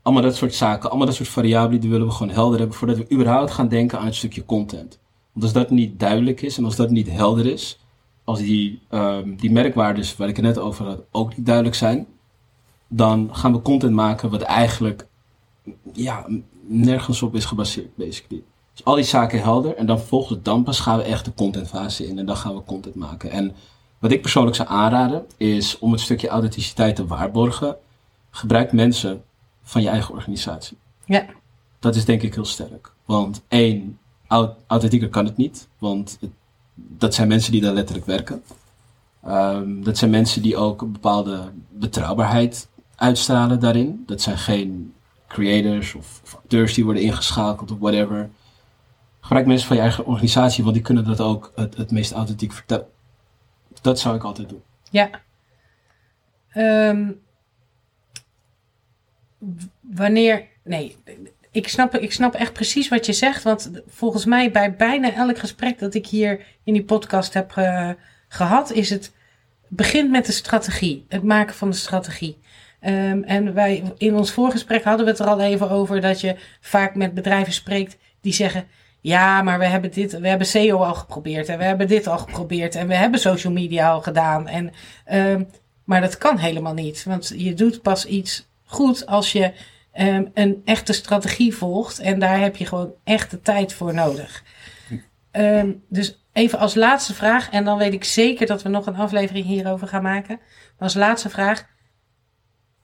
allemaal 0.03 0.23
dat 0.23 0.37
soort 0.37 0.55
zaken, 0.55 0.89
allemaal 0.89 1.07
dat 1.07 1.17
soort 1.17 1.29
variabelen, 1.29 1.81
die 1.81 1.91
willen 1.91 2.07
we 2.07 2.13
gewoon 2.13 2.33
helder 2.33 2.59
hebben 2.59 2.77
voordat 2.77 2.97
we 2.97 3.15
überhaupt 3.15 3.51
gaan 3.51 3.69
denken 3.69 3.99
aan 3.99 4.05
het 4.05 4.15
stukje 4.15 4.45
content. 4.45 5.01
Want 5.33 5.45
als 5.45 5.53
dat 5.53 5.71
niet 5.71 6.01
duidelijk 6.01 6.43
is 6.43 6.59
en 6.59 6.65
als 6.65 6.77
dat 6.77 6.91
niet 6.91 7.11
helder 7.11 7.47
is, 7.47 7.79
als 8.25 8.39
die, 8.39 8.81
um, 8.91 9.37
die 9.37 9.51
merkwaardes 9.51 10.17
waar 10.17 10.29
ik 10.29 10.37
het 10.37 10.45
net 10.45 10.59
over 10.59 10.87
had 10.87 11.01
ook 11.11 11.37
niet 11.37 11.47
duidelijk 11.47 11.77
zijn, 11.77 12.07
dan 12.89 13.29
gaan 13.33 13.53
we 13.53 13.63
content 13.63 13.95
maken 13.95 14.31
wat 14.31 14.43
eigenlijk 14.43 15.07
ja, 15.93 16.27
nergens 16.67 17.23
op 17.23 17.35
is 17.35 17.45
gebaseerd, 17.45 17.97
basically. 17.97 18.43
Dus 18.73 18.85
al 18.85 18.95
die 18.95 19.05
zaken 19.05 19.43
helder 19.43 19.77
en 19.77 19.87
dan 19.87 19.99
vervolgens 19.99 20.39
dan 20.43 20.63
pas 20.63 20.81
gaan 20.81 20.97
we 20.97 21.03
echt 21.03 21.25
de 21.25 21.35
contentfase 21.35 22.07
in 22.07 22.19
en 22.19 22.27
dan 22.27 22.37
gaan 22.37 22.55
we 22.55 22.65
content 22.65 22.95
maken. 22.95 23.31
En 23.31 23.55
wat 23.99 24.13
ik 24.13 24.21
persoonlijk 24.23 24.57
zou 24.57 24.69
aanraden 24.69 25.25
is 25.37 25.79
om 25.79 25.93
het 25.93 26.01
stukje 26.01 26.29
authenticiteit 26.29 26.97
te 26.97 27.07
waarborgen, 27.07 27.77
gebruik 28.31 28.73
mensen 28.73 29.23
van 29.63 29.83
je 29.83 29.89
eigen 29.89 30.15
organisatie. 30.15 30.77
Ja. 31.05 31.27
Dat 31.79 31.97
is 31.97 32.05
denk 32.05 32.23
ik 32.23 32.35
heel 32.35 32.45
sterk. 32.45 32.93
Want 33.05 33.43
één, 33.49 33.99
authentieker 34.67 35.09
kan 35.09 35.25
het 35.25 35.37
niet. 35.37 35.69
Want 35.79 36.17
het, 36.21 36.31
dat 36.75 37.15
zijn 37.15 37.29
mensen 37.29 37.53
die 37.53 37.61
daar 37.61 37.73
letterlijk 37.73 38.07
werken. 38.07 38.43
Um, 39.27 39.85
dat 39.85 39.99
zijn 39.99 40.11
mensen 40.11 40.43
die 40.43 40.57
ook 40.57 40.83
een 40.83 40.93
bepaalde 40.93 41.53
betrouwbaarheid 41.71 42.69
uitstralen 42.97 43.61
daarin. 43.61 44.03
Dat 44.07 44.21
zijn 44.21 44.39
geen 44.39 44.95
creators 45.33 45.95
of, 45.95 46.23
acteurs 46.37 46.75
die 46.75 46.85
worden 46.85 47.03
ingeschakeld 47.03 47.71
of 47.71 47.79
whatever. 47.79 48.31
Gebruik 49.21 49.47
mensen 49.47 49.67
van 49.67 49.77
je 49.77 49.83
eigen 49.83 50.07
organisatie, 50.07 50.63
want 50.63 50.75
die 50.75 50.85
kunnen 50.85 51.05
dat 51.05 51.21
ook 51.21 51.53
het, 51.55 51.77
het 51.77 51.91
meest 51.91 52.13
authentiek 52.13 52.53
vertellen. 52.53 52.87
Dat 53.81 54.01
zou 54.01 54.17
ik 54.17 54.25
altijd 54.25 54.49
doen. 54.49 54.63
Ja. 54.91 55.11
Um, 56.57 57.21
wanneer. 59.81 60.49
Nee, 60.65 60.97
ik 61.51 61.69
snap, 61.69 61.95
ik 61.95 62.13
snap 62.13 62.35
echt 62.35 62.53
precies 62.53 62.89
wat 62.89 63.07
je 63.07 63.13
zegt. 63.13 63.43
Want 63.43 63.71
volgens 63.87 64.25
mij 64.25 64.51
bij 64.51 64.77
bijna 64.77 65.15
elk 65.15 65.39
gesprek 65.39 65.79
dat 65.79 65.95
ik 65.95 66.07
hier 66.07 66.47
in 66.65 66.73
die 66.73 66.85
podcast 66.85 67.35
heb 67.35 67.57
uh, 67.59 67.91
gehad, 68.29 68.73
is 68.73 68.91
het 68.91 69.13
begint 69.69 70.11
met 70.11 70.27
de 70.27 70.33
strategie. 70.33 71.05
Het 71.09 71.23
maken 71.23 71.55
van 71.55 71.71
de 71.71 71.77
strategie. 71.77 72.39
Um, 72.87 73.23
en 73.23 73.55
wij 73.55 73.83
in 73.97 74.17
ons 74.17 74.33
voorgesprek 74.33 74.85
hadden 74.85 75.05
we 75.05 75.11
het 75.11 75.21
er 75.21 75.27
al 75.27 75.41
even 75.41 75.71
over 75.71 76.01
dat 76.01 76.21
je 76.21 76.37
vaak 76.61 76.95
met 76.95 77.15
bedrijven 77.15 77.53
spreekt 77.53 77.97
die 78.21 78.33
zeggen. 78.33 78.67
Ja, 79.01 79.43
maar 79.43 79.59
we 79.59 79.65
hebben 79.65 79.93
dit, 79.93 80.19
we 80.19 80.29
hebben 80.29 80.47
SEO 80.47 80.79
al 80.79 80.95
geprobeerd 80.95 81.49
en 81.49 81.59
we 81.59 81.65
hebben 81.65 81.89
dit 81.89 82.07
al 82.07 82.19
geprobeerd 82.19 82.75
en 82.75 82.89
we 82.89 82.95
hebben 82.95 83.21
social 83.21 83.53
media 83.53 83.91
al 83.91 84.01
gedaan. 84.01 84.49
En, 84.49 84.73
um, 85.13 85.49
maar 85.85 86.01
dat 86.01 86.19
kan 86.19 86.39
helemaal 86.39 86.75
niet, 86.75 87.05
want 87.05 87.33
je 87.37 87.55
doet 87.55 87.83
pas 87.83 88.07
iets 88.07 88.49
goed 88.65 89.07
als 89.07 89.33
je 89.33 89.53
um, 89.99 90.31
een 90.35 90.63
echte 90.65 90.93
strategie 90.93 91.55
volgt 91.55 91.99
en 91.99 92.19
daar 92.19 92.41
heb 92.41 92.57
je 92.57 92.67
gewoon 92.67 92.93
echt 93.05 93.31
de 93.31 93.41
tijd 93.41 93.73
voor 93.73 93.95
nodig. 93.95 94.45
Dus 95.89 96.25
even 96.33 96.59
als 96.59 96.75
laatste 96.75 97.15
vraag, 97.15 97.51
en 97.51 97.65
dan 97.65 97.79
weet 97.79 97.93
ik 97.93 98.05
zeker 98.05 98.47
dat 98.47 98.63
we 98.63 98.69
nog 98.69 98.87
een 98.87 98.97
aflevering 98.97 99.47
hierover 99.47 99.89
gaan 99.89 100.03
maken. 100.03 100.37
Maar 100.39 100.89
als 100.89 100.95
laatste 100.95 101.31
vraag, 101.31 101.71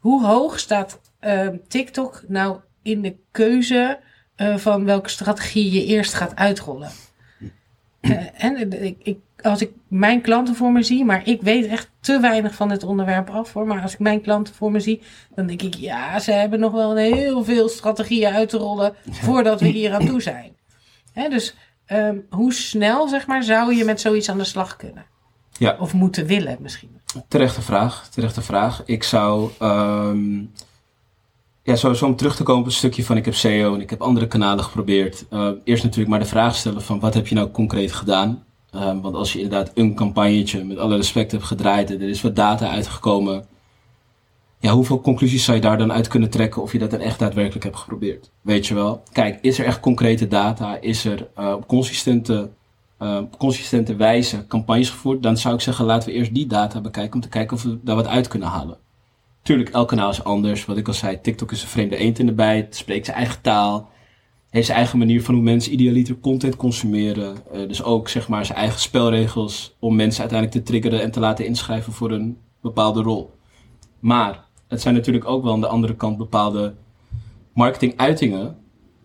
hoe 0.09 0.27
hoog 0.27 0.59
staat 0.59 1.01
uh, 1.21 1.49
TikTok 1.69 2.23
nou 2.29 2.61
in 2.83 3.03
de 3.03 3.17
keuze 3.31 3.99
uh, 4.37 4.57
van 4.57 4.85
welke 4.85 5.09
strategie 5.09 5.71
je 5.73 5.85
eerst 5.85 6.15
gaat 6.15 6.37
uitrollen? 6.37 6.91
Uh, 8.01 8.45
en 8.45 8.83
ik, 8.83 8.97
ik, 9.03 9.19
als 9.43 9.61
ik 9.61 9.71
mijn 9.89 10.21
klanten 10.21 10.55
voor 10.55 10.73
me 10.73 10.83
zie, 10.83 11.05
maar 11.05 11.27
ik 11.29 11.43
weet 11.43 11.67
echt 11.67 11.91
te 12.01 12.21
weinig 12.21 12.55
van 12.55 12.71
het 12.71 12.83
onderwerp 12.83 13.31
af 13.31 13.53
hoor. 13.53 13.67
Maar 13.67 13.83
als 13.83 13.93
ik 13.93 13.99
mijn 13.99 14.21
klanten 14.21 14.55
voor 14.55 14.71
me 14.71 14.81
zie, 14.81 15.03
dan 15.35 15.47
denk 15.47 15.63
ik, 15.63 15.75
ja, 15.75 16.19
ze 16.19 16.33
hebben 16.33 16.61
nog 16.61 16.73
wel 16.73 16.97
heel 16.97 17.45
veel 17.45 17.69
strategieën 17.69 18.33
uit 18.33 18.49
te 18.49 18.57
rollen 18.57 18.95
voordat 19.11 19.61
we 19.61 19.67
hier 19.67 19.93
aan 19.93 20.07
toe 20.07 20.23
zijn. 20.23 20.57
Hè, 21.13 21.29
dus 21.29 21.55
um, 21.93 22.27
hoe 22.31 22.53
snel, 22.53 23.09
zeg 23.09 23.27
maar, 23.27 23.43
zou 23.43 23.75
je 23.75 23.85
met 23.85 24.01
zoiets 24.01 24.31
aan 24.31 24.39
de 24.39 24.45
slag 24.45 24.77
kunnen? 24.77 25.05
Ja. 25.59 25.77
Of 25.81 25.93
moeten 25.93 26.27
willen 26.27 26.59
misschien? 26.61 27.01
Terechte 27.29 27.63
vraag, 27.63 28.09
terechte 28.09 28.43
vraag. 28.43 28.83
Ik 28.85 29.03
zou, 29.03 29.51
um, 29.63 30.53
ja, 31.63 31.77
sowieso 31.77 32.07
om 32.07 32.17
terug 32.17 32.37
te 32.37 32.43
komen 32.43 32.61
op 32.61 32.67
een 32.67 32.73
stukje 32.73 33.05
van 33.05 33.17
ik 33.17 33.25
heb 33.25 33.35
SEO 33.35 33.75
en 33.75 33.81
ik 33.81 33.91
heb 33.91 34.01
andere 34.01 34.27
kanalen 34.27 34.65
geprobeerd. 34.65 35.25
Uh, 35.31 35.51
eerst 35.65 35.83
natuurlijk 35.83 36.11
maar 36.11 36.19
de 36.19 36.25
vraag 36.25 36.57
stellen 36.57 36.83
van 36.83 37.01
wat 37.01 37.15
heb 37.15 37.27
je 37.27 37.35
nou 37.35 37.51
concreet 37.51 37.93
gedaan? 37.93 38.45
Um, 38.75 39.01
want 39.01 39.15
als 39.15 39.33
je 39.33 39.41
inderdaad 39.41 39.71
een 39.75 39.95
campagnetje 39.95 40.65
met 40.65 40.79
alle 40.79 40.97
respect 40.97 41.33
hebt 41.33 41.45
gedraaid 41.45 41.91
en 41.91 42.01
er 42.01 42.09
is 42.09 42.23
wat 42.23 42.37
data 42.37 42.69
uitgekomen 42.69 43.47
ja, 44.61 44.73
hoeveel 44.73 45.01
conclusies 45.01 45.45
zou 45.45 45.57
je 45.57 45.63
daar 45.63 45.79
dan 45.79 45.93
uit 45.93 46.09
kunnen 46.09 46.31
trekken 46.31 46.63
of 46.63 46.73
je 46.73 46.79
dat 46.79 46.91
dan 46.91 47.01
echt 47.01 47.19
daadwerkelijk 47.19 47.65
hebt 47.65 47.77
geprobeerd? 47.77 48.31
Weet 48.41 48.67
je 48.67 48.75
wel? 48.75 49.03
Kijk, 49.13 49.39
is 49.43 49.59
er 49.59 49.65
echt 49.65 49.81
concrete 49.81 50.29
data? 50.29 50.81
Is 50.81 51.05
er 51.05 51.29
uh, 51.39 51.53
op 51.53 51.67
consistente, 51.67 52.51
uh, 53.03 53.23
consistente 53.39 53.97
wijze 53.97 54.47
campagnes 54.47 54.91
gevoerd? 54.91 55.23
Dan 55.23 55.37
zou 55.37 55.55
ik 55.55 55.61
zeggen, 55.61 55.85
laten 55.85 56.09
we 56.09 56.15
eerst 56.15 56.35
die 56.35 56.47
data 56.47 56.81
bekijken 56.81 57.15
om 57.15 57.21
te 57.21 57.29
kijken 57.29 57.57
of 57.57 57.63
we 57.63 57.79
daar 57.83 57.97
wat 57.97 58.07
uit 58.07 58.29
kunnen 58.29 58.49
halen. 58.49 58.79
Tuurlijk, 59.43 59.69
elk 59.69 59.89
kanaal 59.89 60.11
is 60.11 60.25
anders. 60.25 60.65
Wat 60.65 60.77
ik 60.77 60.87
al 60.87 60.93
zei, 60.93 61.21
TikTok 61.21 61.53
is 61.53 61.63
een 61.63 61.69
vreemde 61.69 61.97
eend 61.97 62.19
in 62.19 62.27
de 62.27 62.33
bijt. 62.33 62.77
Spreekt 62.77 63.05
zijn 63.05 63.17
eigen 63.17 63.41
taal. 63.41 63.89
Heeft 64.51 64.67
zijn 64.67 64.79
eigen 64.79 64.99
manier 64.99 65.23
van 65.23 65.35
hoe 65.35 65.43
mensen 65.43 65.73
idealiter 65.73 66.19
content 66.21 66.57
consumeren. 66.57 67.37
Uh, 67.55 67.69
dus 67.69 67.83
ook 67.83 68.09
zeg 68.09 68.29
maar 68.29 68.47
zijn 68.47 68.59
eigen 68.59 68.81
spelregels 68.81 69.77
om 69.79 69.97
mensen 69.97 70.21
uiteindelijk 70.21 70.59
te 70.59 70.71
triggeren 70.73 71.03
en 71.03 71.11
te 71.11 71.21
laten 71.21 71.47
inschrijven 71.47 71.93
voor 71.93 72.11
een 72.11 72.39
bepaalde 72.61 73.03
rol. 73.03 73.31
Maar 73.99 74.45
het 74.69 74.81
zijn 74.81 74.95
natuurlijk 74.95 75.25
ook 75.25 75.43
wel 75.43 75.53
aan 75.53 75.61
de 75.61 75.67
andere 75.67 75.97
kant 75.97 76.17
bepaalde 76.17 76.75
marketinguitingen 77.53 78.57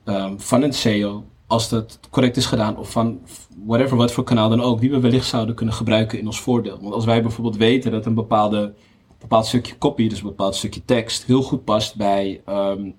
um, 0.05 0.39
van 0.39 0.61
een 0.61 0.73
SEO, 0.73 1.23
als 1.53 1.69
dat 1.69 1.99
correct 2.09 2.37
is 2.37 2.45
gedaan, 2.45 2.77
of 2.77 2.91
van 2.91 3.19
whatever, 3.65 3.97
wat 3.97 4.11
voor 4.11 4.23
kanaal 4.23 4.49
dan 4.49 4.61
ook, 4.61 4.79
die 4.79 4.91
we 4.91 4.99
wellicht 4.99 5.27
zouden 5.27 5.55
kunnen 5.55 5.75
gebruiken 5.75 6.19
in 6.19 6.25
ons 6.25 6.39
voordeel. 6.41 6.79
Want 6.81 6.93
als 6.93 7.05
wij 7.05 7.21
bijvoorbeeld 7.21 7.57
weten 7.57 7.91
dat 7.91 8.05
een 8.05 8.13
bepaalde, 8.13 8.73
bepaald 9.19 9.45
stukje 9.45 9.77
copy, 9.77 10.07
dus 10.07 10.17
een 10.17 10.27
bepaald 10.27 10.55
stukje 10.55 10.85
tekst, 10.85 11.23
heel 11.25 11.41
goed 11.41 11.63
past 11.63 11.95
bij 11.95 12.41
um, 12.49 12.95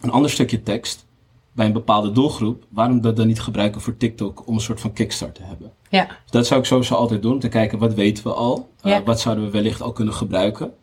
een 0.00 0.10
ander 0.10 0.30
stukje 0.30 0.62
tekst, 0.62 1.06
bij 1.52 1.66
een 1.66 1.72
bepaalde 1.72 2.12
doelgroep, 2.12 2.64
waarom 2.68 3.00
dat 3.00 3.16
dan 3.16 3.26
niet 3.26 3.40
gebruiken 3.40 3.80
voor 3.80 3.96
TikTok 3.96 4.46
om 4.46 4.54
een 4.54 4.60
soort 4.60 4.80
van 4.80 4.92
kickstart 4.92 5.34
te 5.34 5.42
hebben? 5.42 5.72
Ja. 5.88 6.06
Dus 6.06 6.30
dat 6.30 6.46
zou 6.46 6.60
ik 6.60 6.66
sowieso 6.66 6.94
altijd 6.94 7.22
doen, 7.22 7.32
om 7.32 7.38
te 7.38 7.48
kijken 7.48 7.78
wat 7.78 7.94
weten 7.94 8.24
we 8.24 8.32
al, 8.32 8.68
uh, 8.84 8.92
ja. 8.92 9.02
wat 9.02 9.20
zouden 9.20 9.44
we 9.44 9.50
wellicht 9.50 9.82
al 9.82 9.92
kunnen 9.92 10.14
gebruiken 10.14 10.74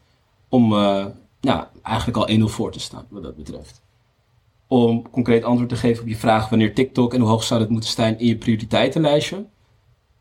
om 0.50 0.74
uh, 0.74 1.06
ja, 1.40 1.72
eigenlijk 1.82 2.18
al 2.18 2.50
1-0 2.50 2.52
voor 2.52 2.72
te 2.72 2.80
staan 2.80 3.06
wat 3.10 3.24
dat 3.24 3.36
betreft. 3.36 3.84
Om 4.68 5.10
concreet 5.12 5.44
antwoord 5.44 5.70
te 5.70 5.76
geven 5.76 6.04
op 6.04 6.10
je 6.10 6.16
vraag 6.16 6.50
wanneer 6.50 6.74
TikTok 6.74 7.14
en 7.14 7.20
hoe 7.20 7.30
hoog 7.30 7.44
zou 7.44 7.60
dat 7.60 7.70
moeten 7.70 7.90
staan 7.90 8.20
in 8.20 8.28
je 8.28 8.38
prioriteitenlijstje. 8.38 9.46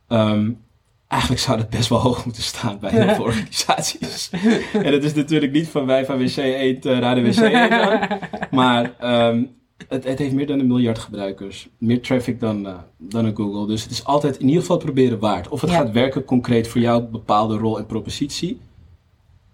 Um, 0.09 0.63
eigenlijk 1.09 1.43
zou 1.43 1.59
dat 1.59 1.71
best 1.71 1.89
wel 1.89 2.01
hoog 2.01 2.25
moeten 2.25 2.43
staan 2.43 2.79
bij 2.79 2.91
heel 2.91 3.15
veel 3.15 3.25
organisaties. 3.25 4.31
en 4.73 4.91
dat 4.91 5.05
is 5.05 5.15
natuurlijk 5.15 5.53
niet 5.53 5.69
van 5.69 5.87
wij 5.87 6.05
van 6.05 6.19
WC 6.19 6.37
1 6.37 6.81
te 6.81 6.99
Raden 6.99 7.25
WC 7.25 7.39
1 7.39 8.09
Maar 8.51 8.95
um, 9.29 9.57
het, 9.88 10.05
het, 10.05 10.18
heeft 10.18 10.35
meer 10.35 10.47
dan 10.47 10.59
een 10.59 10.66
miljard 10.66 10.99
gebruikers. 10.99 11.68
Meer 11.79 12.03
traffic 12.03 12.40
dan, 12.40 12.66
uh, 12.66 12.75
dan 12.99 13.25
een 13.25 13.37
Google. 13.37 13.66
Dus 13.66 13.83
het 13.83 13.92
is 13.92 14.05
altijd 14.05 14.37
in 14.37 14.47
ieder 14.47 14.61
geval 14.61 14.77
proberen 14.77 15.18
waard. 15.18 15.49
Of 15.49 15.61
het 15.61 15.71
ja. 15.71 15.77
gaat 15.77 15.90
werken 15.90 16.25
concreet 16.25 16.68
voor 16.68 16.81
jouw 16.81 17.09
bepaalde 17.09 17.57
rol 17.57 17.79
en 17.79 17.87
propositie. 17.87 18.61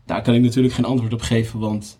Daar 0.06 0.22
kan 0.22 0.34
ik 0.34 0.42
natuurlijk 0.42 0.74
geen 0.74 0.84
antwoord 0.84 1.12
op 1.12 1.20
geven, 1.20 1.58
want 1.58 1.99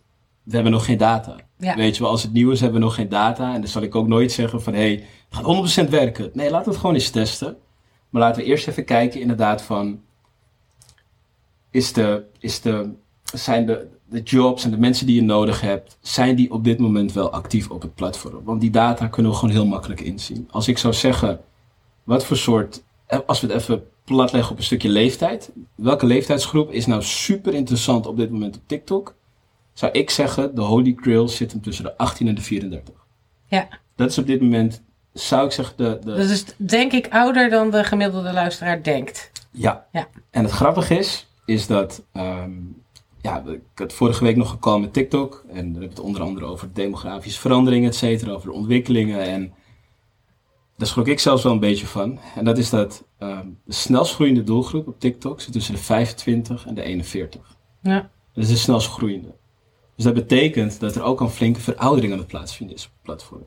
we 0.51 0.57
hebben 0.57 0.73
nog 0.73 0.85
geen 0.85 0.99
data. 0.99 1.37
Ja. 1.59 1.77
Weet 1.77 1.97
je 1.97 2.03
wel, 2.03 2.11
als 2.11 2.23
het 2.23 2.33
nieuw 2.33 2.51
is, 2.51 2.61
hebben 2.61 2.79
we 2.79 2.85
nog 2.85 2.95
geen 2.95 3.09
data. 3.09 3.55
En 3.55 3.61
dan 3.61 3.71
zal 3.71 3.83
ik 3.83 3.95
ook 3.95 4.09
nooit 4.09 4.33
zeggen 4.33 4.63
van, 4.63 4.73
hé, 4.73 4.81
hey, 4.81 5.05
het 5.29 5.47
gaat 5.47 5.87
100% 5.87 5.91
werken. 5.91 6.31
Nee, 6.33 6.51
laten 6.51 6.65
we 6.65 6.71
het 6.71 6.81
gewoon 6.81 6.95
eens 6.95 7.11
testen. 7.11 7.57
Maar 8.09 8.23
laten 8.23 8.43
we 8.43 8.49
eerst 8.49 8.69
even 8.69 8.85
kijken 8.85 9.21
inderdaad 9.21 9.63
van, 9.63 10.01
is 11.71 11.93
de, 11.93 12.25
is 12.39 12.61
de, 12.61 12.93
zijn 13.23 13.67
de, 13.67 13.87
de 14.09 14.23
jobs 14.23 14.65
en 14.65 14.71
de 14.71 14.79
mensen 14.79 15.07
die 15.07 15.15
je 15.15 15.23
nodig 15.23 15.61
hebt, 15.61 15.99
zijn 16.01 16.37
die 16.37 16.53
op 16.53 16.65
dit 16.65 16.79
moment 16.79 17.13
wel 17.13 17.31
actief 17.31 17.71
op 17.71 17.83
het 17.83 17.95
platform? 17.95 18.45
Want 18.45 18.61
die 18.61 18.71
data 18.71 19.07
kunnen 19.07 19.33
we 19.33 19.39
gewoon 19.39 19.55
heel 19.55 19.67
makkelijk 19.67 20.01
inzien. 20.01 20.49
Als 20.51 20.69
ik 20.69 20.79
zou 20.79 20.95
zeggen, 20.95 21.41
wat 22.05 22.25
voor 22.25 22.37
soort, 22.37 22.83
als 23.27 23.41
we 23.41 23.47
het 23.47 23.57
even 23.57 23.83
platleggen 24.05 24.53
op 24.53 24.59
een 24.59 24.65
stukje 24.65 24.89
leeftijd. 24.89 25.53
Welke 25.75 26.07
leeftijdsgroep 26.07 26.71
is 26.71 26.87
nou 26.87 27.03
super 27.03 27.55
interessant 27.55 28.07
op 28.07 28.17
dit 28.17 28.31
moment 28.31 28.57
op 28.57 28.63
TikTok? 28.67 29.15
Zou 29.73 29.93
ik 29.93 30.11
zeggen, 30.11 30.55
de 30.55 30.61
Holy 30.61 30.97
Grail 30.97 31.29
zit 31.29 31.53
hem 31.53 31.61
tussen 31.61 31.85
de 31.85 31.97
18 31.97 32.29
en 32.29 32.35
de 32.35 32.41
34. 32.41 32.95
Ja. 33.47 33.69
Dat 33.97 34.11
is 34.11 34.19
op 34.19 34.27
dit 34.27 34.41
moment, 34.41 34.83
zou 35.13 35.45
ik 35.45 35.53
zeggen, 35.53 35.77
de... 35.77 35.99
de... 36.05 36.15
Dat 36.15 36.29
is 36.29 36.45
denk 36.57 36.93
ik 36.93 37.09
ouder 37.11 37.51
dan 37.51 37.71
de 37.71 37.85
gemiddelde 37.85 38.33
luisteraar 38.33 38.83
denkt. 38.83 39.33
Ja. 39.51 39.87
ja. 39.93 40.09
En 40.31 40.43
het 40.43 40.53
grappige 40.53 40.99
is, 40.99 41.27
is 41.45 41.67
dat... 41.67 42.05
Um, 42.13 42.83
ja, 43.23 43.45
ik 43.47 43.61
had 43.75 43.93
vorige 43.93 44.25
week 44.25 44.37
nog 44.37 44.51
gekomen 44.51 44.81
met 44.81 44.93
TikTok. 44.93 45.45
En 45.49 45.55
dan 45.55 45.65
hebben 45.65 45.81
we 45.81 45.89
het 45.89 46.01
onder 46.01 46.23
andere 46.23 46.47
over 46.47 46.73
demografische 46.73 47.41
veranderingen, 47.41 47.89
et 47.89 47.95
cetera. 47.95 48.33
Over 48.33 48.49
de 48.49 48.55
ontwikkelingen 48.55 49.21
en 49.21 49.53
daar 50.81 50.89
schrok 50.89 51.07
ik 51.07 51.19
zelfs 51.19 51.43
wel 51.43 51.53
een 51.53 51.61
beetje 51.61 51.87
van. 51.87 52.19
En 52.35 52.45
dat 52.45 52.59
is 52.59 52.71
dat 52.71 53.05
um, 53.19 53.59
de 53.65 53.73
snelst 53.73 54.15
groeiende 54.15 54.43
doelgroep 54.43 54.89
op 54.89 55.01
TikTok 55.01 55.41
zit 55.41 55.53
tussen 55.53 55.75
de 55.75 55.81
25 55.81 56.67
en 56.67 56.75
de 56.75 56.83
41. 56.83 57.57
Ja. 57.83 58.11
Dat 58.33 58.45
is 58.45 58.51
de 58.51 58.57
snelst 58.57 58.89
groeiende. 58.89 59.35
Dus 60.01 60.13
dat 60.13 60.29
betekent 60.29 60.81
dat 60.81 60.95
er 60.97 61.03
ook 61.03 61.21
een 61.21 61.31
flinke 61.31 61.61
veroudering 61.61 62.13
aan 62.13 62.19
het 62.19 62.27
plaatsvinden 62.27 62.77
is 62.77 62.85
op 62.85 62.91
het 62.93 63.03
platform. 63.03 63.47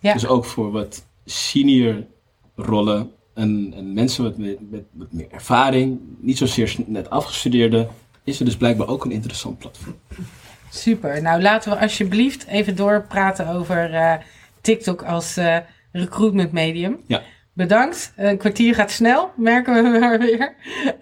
Ja. 0.00 0.12
Dus 0.12 0.26
ook 0.26 0.44
voor 0.44 0.70
wat 0.70 1.06
senior 1.24 2.04
rollen 2.54 3.10
en, 3.34 3.72
en 3.76 3.92
mensen 3.92 4.24
met, 4.24 4.38
met, 4.70 4.84
met 4.90 5.12
meer 5.12 5.30
ervaring, 5.30 6.00
niet 6.20 6.38
zozeer 6.38 6.76
net 6.86 7.10
afgestudeerde, 7.10 7.88
is 8.24 8.38
er 8.38 8.44
dus 8.44 8.56
blijkbaar 8.56 8.88
ook 8.88 9.04
een 9.04 9.10
interessant 9.10 9.58
platform. 9.58 9.96
Super. 10.70 11.22
Nou, 11.22 11.42
laten 11.42 11.70
we 11.70 11.78
alsjeblieft 11.78 12.46
even 12.46 12.76
doorpraten 12.76 13.48
over 13.48 13.94
uh, 13.94 14.14
TikTok 14.60 15.02
als 15.02 15.38
uh, 15.38 15.56
recruitment 15.92 16.52
medium. 16.52 17.00
Ja. 17.06 17.22
Bedankt. 17.52 18.12
Een 18.16 18.38
kwartier 18.38 18.74
gaat 18.74 18.90
snel, 18.90 19.30
merken 19.36 19.74
we 19.74 19.98
maar 20.00 20.18
weer. 20.18 20.54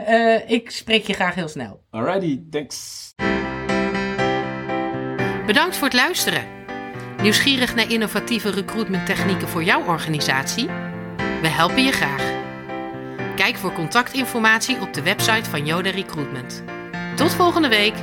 Uh, 0.09 0.51
ik 0.51 0.71
spreek 0.71 1.05
je 1.05 1.13
graag 1.13 1.35
heel 1.35 1.49
snel. 1.49 1.81
Alrighty, 1.91 2.41
thanks. 2.51 3.15
Bedankt 5.47 5.77
voor 5.77 5.89
het 5.89 5.97
luisteren. 5.97 6.45
Nieuwsgierig 7.23 7.75
naar 7.75 7.91
innovatieve 7.91 8.51
recruitment 8.51 9.07
technieken 9.07 9.49
voor 9.49 9.63
jouw 9.63 9.85
organisatie? 9.85 10.67
We 11.17 11.49
helpen 11.49 11.85
je 11.85 11.93
graag. 11.93 12.23
Kijk 13.37 13.57
voor 13.57 13.73
contactinformatie 13.73 14.81
op 14.81 14.95
de 14.95 15.03
website 15.03 15.51
van 15.51 15.67
Yoda 15.67 15.91
Recruitment. 15.91 16.63
Tot 17.17 17.35
volgende 17.35 17.69
week. 17.69 17.95